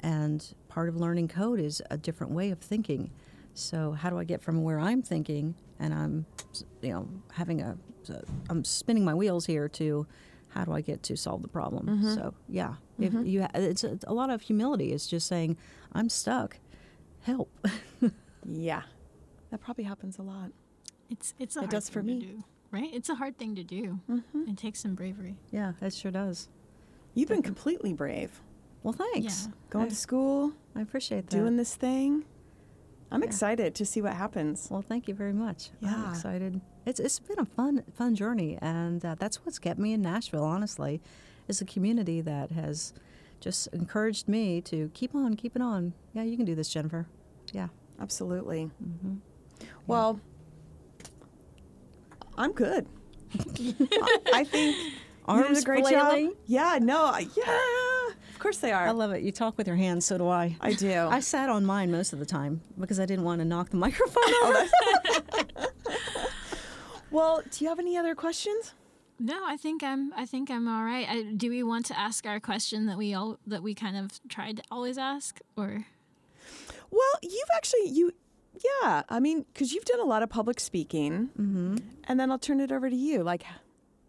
And 0.02 0.44
part 0.68 0.88
of 0.88 0.96
learning 0.96 1.28
code 1.28 1.60
is 1.60 1.80
a 1.90 1.96
different 1.96 2.32
way 2.32 2.50
of 2.50 2.58
thinking. 2.58 3.12
So 3.54 3.92
how 3.92 4.10
do 4.10 4.18
I 4.18 4.24
get 4.24 4.42
from 4.42 4.62
where 4.62 4.80
I'm 4.80 5.02
thinking 5.02 5.54
and 5.78 5.94
I'm 5.94 6.26
you 6.80 6.90
know 6.90 7.08
having 7.32 7.60
a 7.60 7.76
I'm 8.48 8.64
spinning 8.64 9.04
my 9.04 9.14
wheels 9.14 9.46
here 9.46 9.68
to 9.68 10.06
how 10.48 10.64
do 10.64 10.72
I 10.72 10.80
get 10.80 11.02
to 11.04 11.16
solve 11.16 11.42
the 11.42 11.48
problem? 11.48 11.86
Mm-hmm. 11.86 12.14
So 12.14 12.34
yeah, 12.48 12.74
if 12.98 13.12
mm-hmm. 13.12 13.26
you 13.26 13.46
it's 13.54 13.84
a, 13.84 13.98
a 14.06 14.14
lot 14.14 14.30
of 14.30 14.42
humility. 14.42 14.92
It's 14.92 15.06
just 15.06 15.26
saying 15.26 15.58
I'm 15.92 16.08
stuck. 16.08 16.58
Help. 17.20 17.50
yeah 18.44 18.82
that 19.52 19.60
probably 19.60 19.84
happens 19.84 20.18
a 20.18 20.22
lot 20.22 20.50
It's 21.12 21.34
it's 21.38 21.56
a 21.56 21.60
It 21.60 21.62
hard 21.62 21.70
does 21.70 21.88
for 21.88 22.00
thing 22.02 22.18
me. 22.18 22.20
to 22.20 22.26
do, 22.26 22.44
right? 22.70 22.90
It's 22.92 23.08
a 23.08 23.14
hard 23.14 23.36
thing 23.38 23.54
to 23.56 23.62
do. 23.64 24.00
It 24.48 24.56
takes 24.56 24.80
some 24.80 24.94
bravery. 24.94 25.36
yeah, 25.50 25.72
it 25.80 25.92
sure 25.94 26.10
does. 26.10 26.48
you've 27.14 27.28
been 27.28 27.42
completely 27.42 27.92
brave 27.92 28.40
Well, 28.82 28.94
thanks. 28.94 29.46
Yeah. 29.46 29.52
going 29.70 29.86
I, 29.86 29.88
to 29.90 29.94
school 30.06 30.52
I 30.74 30.80
appreciate 30.80 31.24
that. 31.28 31.36
doing 31.38 31.56
this 31.62 31.74
thing 31.74 32.24
i'm 33.10 33.20
Yeah. 33.22 33.26
excited 33.30 33.74
to 33.80 33.84
see 33.84 34.00
what 34.00 34.14
happens 34.14 34.68
Well, 34.70 34.80
thank 34.92 35.06
you 35.08 35.14
very 35.22 35.34
much. 35.34 35.60
Yeah. 35.80 35.94
I'm 35.94 36.10
excited. 36.14 36.52
It's 36.86 36.98
it's 37.06 37.18
been 37.28 37.38
a 37.38 37.44
fun 37.58 37.74
fun 37.98 38.14
journey, 38.22 38.52
and 38.62 39.04
uh, 39.04 39.14
that's 39.22 39.36
what's 39.44 39.58
kept 39.66 39.78
me 39.78 39.90
in 39.96 40.00
Nashville. 40.02 40.42
Honestly, 40.56 40.94
is 41.50 41.60
a 41.60 41.64
community 41.74 42.18
that 42.32 42.48
has 42.62 42.92
just 43.46 43.68
encouraged 43.80 44.26
me 44.36 44.60
to 44.62 44.90
keep 44.94 45.14
on, 45.14 45.34
keep 45.42 45.54
it 45.58 45.62
on. 45.62 45.92
Yeah, 46.14 46.22
you 46.30 46.36
can 46.38 46.46
do 46.46 46.54
this, 46.60 46.68
Jennifer. 46.74 47.06
Yeah. 47.52 47.68
absolutely 48.00 48.62
hmm 48.82 49.16
Well, 49.86 50.18
I'm 52.36 52.52
good. 52.52 52.86
I- 53.38 54.18
I 54.32 54.44
think 54.44 54.76
you 54.76 54.82
did 54.84 54.92
Arms 55.26 55.62
a 55.62 55.64
great 55.64 55.84
flailing. 55.86 56.28
job. 56.28 56.36
Yeah, 56.46 56.78
no, 56.82 57.04
I- 57.04 57.26
yeah, 57.36 58.14
of 58.30 58.38
course 58.38 58.58
they 58.58 58.72
are. 58.72 58.86
I 58.86 58.90
love 58.90 59.12
it. 59.12 59.22
You 59.22 59.32
talk 59.32 59.56
with 59.56 59.66
your 59.66 59.76
hands, 59.76 60.04
so 60.04 60.18
do 60.18 60.28
I. 60.28 60.56
I 60.60 60.72
do. 60.74 60.92
I 60.92 61.20
sat 61.20 61.48
on 61.48 61.64
mine 61.64 61.90
most 61.90 62.12
of 62.12 62.18
the 62.18 62.26
time 62.26 62.60
because 62.78 62.98
I 62.98 63.06
didn't 63.06 63.24
want 63.24 63.40
to 63.40 63.44
knock 63.44 63.70
the 63.70 63.76
microphone 63.86 64.22
oh, 64.26 64.68
over. 65.38 65.68
well, 67.10 67.42
do 67.50 67.64
you 67.64 67.68
have 67.70 67.78
any 67.78 67.96
other 67.96 68.14
questions? 68.14 68.74
No, 69.20 69.44
I 69.46 69.56
think 69.56 69.84
I'm. 69.84 70.12
I 70.14 70.26
think 70.26 70.50
I'm 70.50 70.66
all 70.66 70.82
right. 70.84 71.06
I, 71.08 71.22
do 71.22 71.50
we 71.50 71.62
want 71.62 71.86
to 71.86 71.98
ask 71.98 72.26
our 72.26 72.40
question 72.40 72.86
that 72.86 72.98
we 72.98 73.14
all 73.14 73.38
that 73.46 73.62
we 73.62 73.74
kind 73.74 73.96
of 73.96 74.20
tried 74.28 74.56
to 74.56 74.62
always 74.70 74.98
ask, 74.98 75.38
or 75.56 75.86
Well, 76.90 77.14
you've 77.22 77.50
actually 77.54 77.88
you, 77.90 78.12
yeah. 78.60 79.02
I 79.08 79.20
mean, 79.20 79.44
because 79.52 79.72
you've 79.72 79.84
done 79.84 80.00
a 80.00 80.04
lot 80.04 80.22
of 80.22 80.30
public 80.30 80.60
speaking, 80.60 81.30
mm-hmm. 81.38 81.76
and 82.04 82.20
then 82.20 82.30
I'll 82.30 82.38
turn 82.38 82.60
it 82.60 82.72
over 82.72 82.88
to 82.88 82.96
you. 82.96 83.22
Like, 83.22 83.44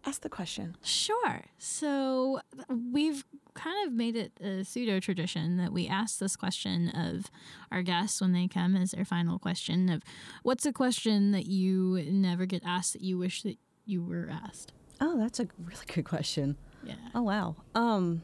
ask 0.06 0.22
the 0.22 0.28
question. 0.28 0.76
Sure. 0.82 1.44
So 1.58 2.40
we've 2.68 3.24
kind 3.54 3.86
of 3.86 3.92
made 3.92 4.16
it 4.16 4.32
a 4.40 4.64
pseudo 4.64 5.00
tradition 5.00 5.56
that 5.56 5.72
we 5.72 5.86
ask 5.86 6.18
this 6.18 6.36
question 6.36 6.90
of 6.90 7.30
our 7.70 7.82
guests 7.82 8.20
when 8.20 8.32
they 8.32 8.48
come 8.48 8.76
as 8.76 8.90
their 8.90 9.04
final 9.04 9.38
question 9.38 9.88
of 9.88 10.02
what's 10.42 10.66
a 10.66 10.72
question 10.72 11.30
that 11.30 11.46
you 11.46 12.02
never 12.10 12.46
get 12.46 12.62
asked 12.64 12.94
that 12.94 13.02
you 13.02 13.16
wish 13.16 13.42
that 13.42 13.56
you 13.86 14.02
were 14.02 14.30
asked? 14.30 14.72
Oh, 15.00 15.18
that's 15.18 15.40
a 15.40 15.46
really 15.58 15.86
good 15.86 16.04
question. 16.04 16.56
Yeah. 16.82 16.94
Oh 17.14 17.22
wow. 17.22 17.56
Um 17.74 18.22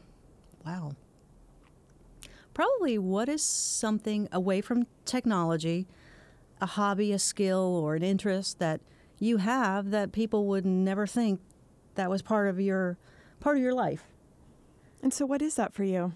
wow. 0.67 0.93
Probably 2.53 2.99
what 2.99 3.29
is 3.29 3.43
something 3.43 4.29
away 4.33 4.61
from 4.61 4.87
technology, 5.05 5.87
a 6.61 6.67
hobby, 6.67 7.13
a 7.13 7.19
skill 7.19 7.77
or 7.83 7.95
an 7.95 8.03
interest 8.03 8.59
that 8.59 8.81
you 9.19 9.39
have 9.39 9.91
that 9.91 10.13
people 10.13 10.47
would 10.47 10.65
never 10.65 11.07
think 11.07 11.41
that 11.95 12.09
was 12.11 12.23
part 12.23 12.49
of 12.49 12.61
your 12.61 12.97
part 13.41 13.57
of 13.57 13.63
your 13.63 13.75
life? 13.75 14.05
And 15.03 15.13
so, 15.15 15.25
what 15.27 15.43
is 15.43 15.55
that 15.57 15.73
for 15.73 15.85
you? 15.85 16.15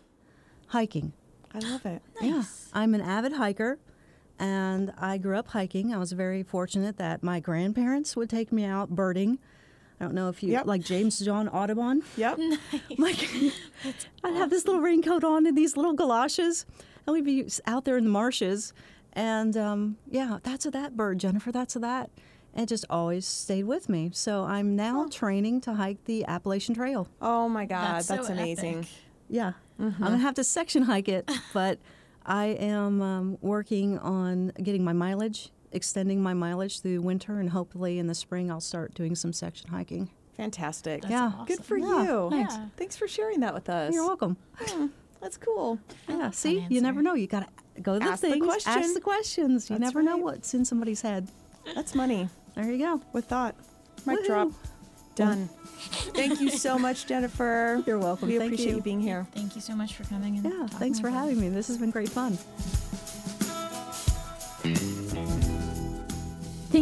Hiking. 0.69 1.13
I 1.55 1.59
love 1.61 1.87
it. 1.87 2.03
Yeah. 2.23 2.37
Nice. 2.37 2.69
I'm 2.73 2.95
an 2.95 3.01
avid 3.01 3.33
hiker 3.33 3.79
and 4.39 4.93
I 4.99 5.19
grew 5.19 5.37
up 5.39 5.49
hiking. 5.49 5.95
I 5.95 5.99
was 5.99 6.13
very 6.13 6.43
fortunate 6.43 6.97
that 6.99 7.23
my 7.23 7.39
grandparents 7.41 8.17
would 8.17 8.29
take 8.31 8.51
me 8.53 8.65
out 8.65 8.91
birding. 8.91 9.39
I 10.01 10.05
don't 10.05 10.15
know 10.15 10.29
if 10.29 10.43
you 10.43 10.51
Yep. 10.53 10.67
like 10.67 10.83
James 10.83 11.21
John 11.21 11.49
Audubon. 11.49 12.03
Yep. 12.17 12.39
Nice. 12.99 12.99
Like, 12.99 13.29
I'd 14.25 14.35
have 14.35 14.51
this 14.51 14.67
little 14.67 14.81
raincoat 14.83 15.23
on 15.23 15.47
and 15.47 15.57
these 15.57 15.77
little 15.77 15.93
galoshes, 15.93 16.67
and 17.07 17.15
we'd 17.15 17.25
be 17.25 17.47
out 17.67 17.85
there 17.85 17.97
in 17.97 18.05
the 18.05 18.11
marshes. 18.11 18.73
And 19.15 19.57
um, 19.57 19.97
yeah, 20.11 20.39
that's 20.43 20.67
a 20.67 20.71
that 20.73 20.97
bird, 20.97 21.19
Jennifer. 21.19 21.53
That's 21.53 21.77
a 21.77 21.79
that. 21.81 22.11
And 22.53 22.63
it 22.65 22.69
just 22.69 22.85
always 22.89 23.27
stayed 23.27 23.65
with 23.65 23.89
me. 23.89 24.11
So 24.13 24.45
I'm 24.45 24.77
now 24.77 25.07
training 25.11 25.61
to 25.63 25.75
hike 25.75 26.05
the 26.05 26.25
Appalachian 26.27 26.75
Trail. 26.75 27.09
Oh 27.21 27.49
my 27.49 27.65
God, 27.67 27.97
That's 27.97 28.09
that's, 28.09 28.27
so 28.29 28.33
amazing. 28.33 28.79
epic. 28.79 28.89
Yeah, 29.29 29.53
I'm 29.79 29.93
gonna 29.99 30.19
have 30.19 30.35
to 30.35 30.45
section 30.45 30.83
hike 30.85 31.09
it, 31.09 31.29
but 31.55 31.79
I 32.27 32.47
am 32.47 33.01
um, 33.03 33.39
working 33.41 33.99
on 33.99 34.53
getting 34.63 34.85
my 34.85 34.93
mileage, 34.93 35.51
extending 35.73 36.23
my 36.23 36.35
mileage 36.35 36.81
through 36.81 37.01
winter, 37.01 37.41
and 37.41 37.51
hopefully 37.51 37.99
in 37.99 38.07
the 38.07 38.15
spring 38.15 38.51
I'll 38.51 38.61
start 38.61 38.95
doing 38.95 39.15
some 39.15 39.33
section 39.33 39.71
hiking. 39.71 40.11
Fantastic. 40.37 41.03
That's 41.03 41.13
Yeah. 41.13 41.27
awesome. 41.35 41.47
Good 41.47 41.65
for 41.65 41.77
Yeah, 41.79 42.03
you. 42.03 42.31
thanks. 42.31 42.55
Yeah. 42.55 42.67
Thanks 42.77 42.97
for 42.97 43.09
sharing 43.09 43.41
that 43.41 43.55
with 43.55 43.69
us. 43.69 43.93
You're 43.95 44.07
welcome. 44.07 44.37
That's 45.25 45.39
cool. 45.39 45.79
I 46.07 46.13
Yeah, 46.13 46.19
love 46.19 46.35
see, 46.35 46.61
that 46.61 46.71
you 46.71 46.83
never 46.83 47.01
know. 47.01 47.15
You 47.15 47.27
gotta 47.27 47.47
go 47.81 47.95
to 47.95 47.99
the 47.99 48.05
Ask 48.05 48.21
the 48.21 48.29
things, 48.33 48.45
question. 48.45 48.73
ask 48.75 48.93
the 48.93 49.01
questions. 49.01 49.71
You 49.71 49.79
That's 49.79 49.89
never 49.95 50.03
know 50.03 50.19
what's 50.19 50.53
in 50.53 50.67
somebody's 50.67 51.01
head. 51.01 51.29
That's 51.75 51.95
money 51.95 52.29
There 52.55 52.71
you 52.71 52.77
go. 52.79 53.01
with 53.15 53.25
thought. 53.25 53.55
Mic 54.05 54.19
Woohoo. 54.21 54.27
drop. 54.27 54.49
Done. 55.15 55.49
Thank 56.15 56.43
you 56.43 56.51
so 56.51 56.79
much, 56.87 57.07
Jennifer. 57.07 57.83
You're 57.87 57.99
welcome. 57.99 58.29
We 58.29 58.37
Thank 58.37 58.51
appreciate 58.53 58.71
you. 58.73 58.77
you 58.77 58.83
being 58.83 59.01
here. 59.01 59.27
Thank 59.35 59.55
you 59.55 59.63
so 59.63 59.75
much 59.75 59.95
for 59.95 60.05
coming. 60.05 60.37
And 60.37 60.45
Yeah, 60.53 60.67
thanks 60.67 61.01
for 61.01 61.07
with 61.07 61.15
us. 61.15 61.21
having 61.21 61.41
me. 61.41 61.49
This 61.49 61.69
has 61.69 61.79
been 61.79 61.91
great 61.91 62.11
fun. 62.11 62.37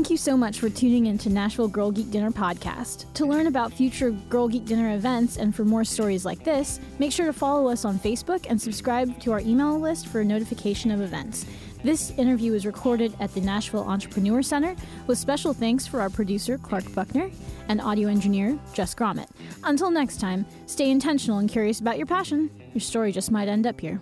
Thank 0.02 0.10
you 0.10 0.16
so 0.16 0.36
much 0.36 0.58
for 0.58 0.68
tuning 0.68 1.06
in 1.06 1.16
to 1.18 1.30
Nashville 1.30 1.68
Girl 1.68 1.92
Geek 1.92 2.10
Dinner 2.10 2.32
podcast. 2.32 3.04
To 3.14 3.24
learn 3.24 3.46
about 3.46 3.72
future 3.72 4.10
Girl 4.10 4.48
Geek 4.48 4.64
Dinner 4.64 4.96
events 4.96 5.36
and 5.36 5.54
for 5.54 5.64
more 5.64 5.84
stories 5.84 6.24
like 6.24 6.42
this, 6.42 6.80
make 6.98 7.12
sure 7.12 7.26
to 7.26 7.32
follow 7.32 7.68
us 7.68 7.84
on 7.84 8.00
Facebook 8.00 8.46
and 8.50 8.60
subscribe 8.60 9.20
to 9.20 9.30
our 9.30 9.38
email 9.38 9.78
list 9.78 10.08
for 10.08 10.20
a 10.20 10.24
notification 10.24 10.90
of 10.90 11.00
events. 11.00 11.46
This 11.84 12.10
interview 12.18 12.50
was 12.50 12.66
recorded 12.66 13.14
at 13.20 13.32
the 13.32 13.42
Nashville 13.42 13.84
Entrepreneur 13.84 14.42
Center 14.42 14.74
with 15.06 15.18
special 15.18 15.54
thanks 15.54 15.86
for 15.86 16.00
our 16.00 16.10
producer, 16.10 16.58
Clark 16.58 16.92
Buckner, 16.96 17.30
and 17.68 17.80
audio 17.80 18.08
engineer, 18.08 18.58
Jess 18.74 18.96
Gromit. 18.96 19.28
Until 19.62 19.92
next 19.92 20.18
time, 20.18 20.44
stay 20.66 20.90
intentional 20.90 21.38
and 21.38 21.48
curious 21.48 21.78
about 21.78 21.96
your 21.96 22.06
passion. 22.06 22.50
Your 22.74 22.80
story 22.80 23.12
just 23.12 23.30
might 23.30 23.46
end 23.46 23.68
up 23.68 23.80
here. 23.80 24.00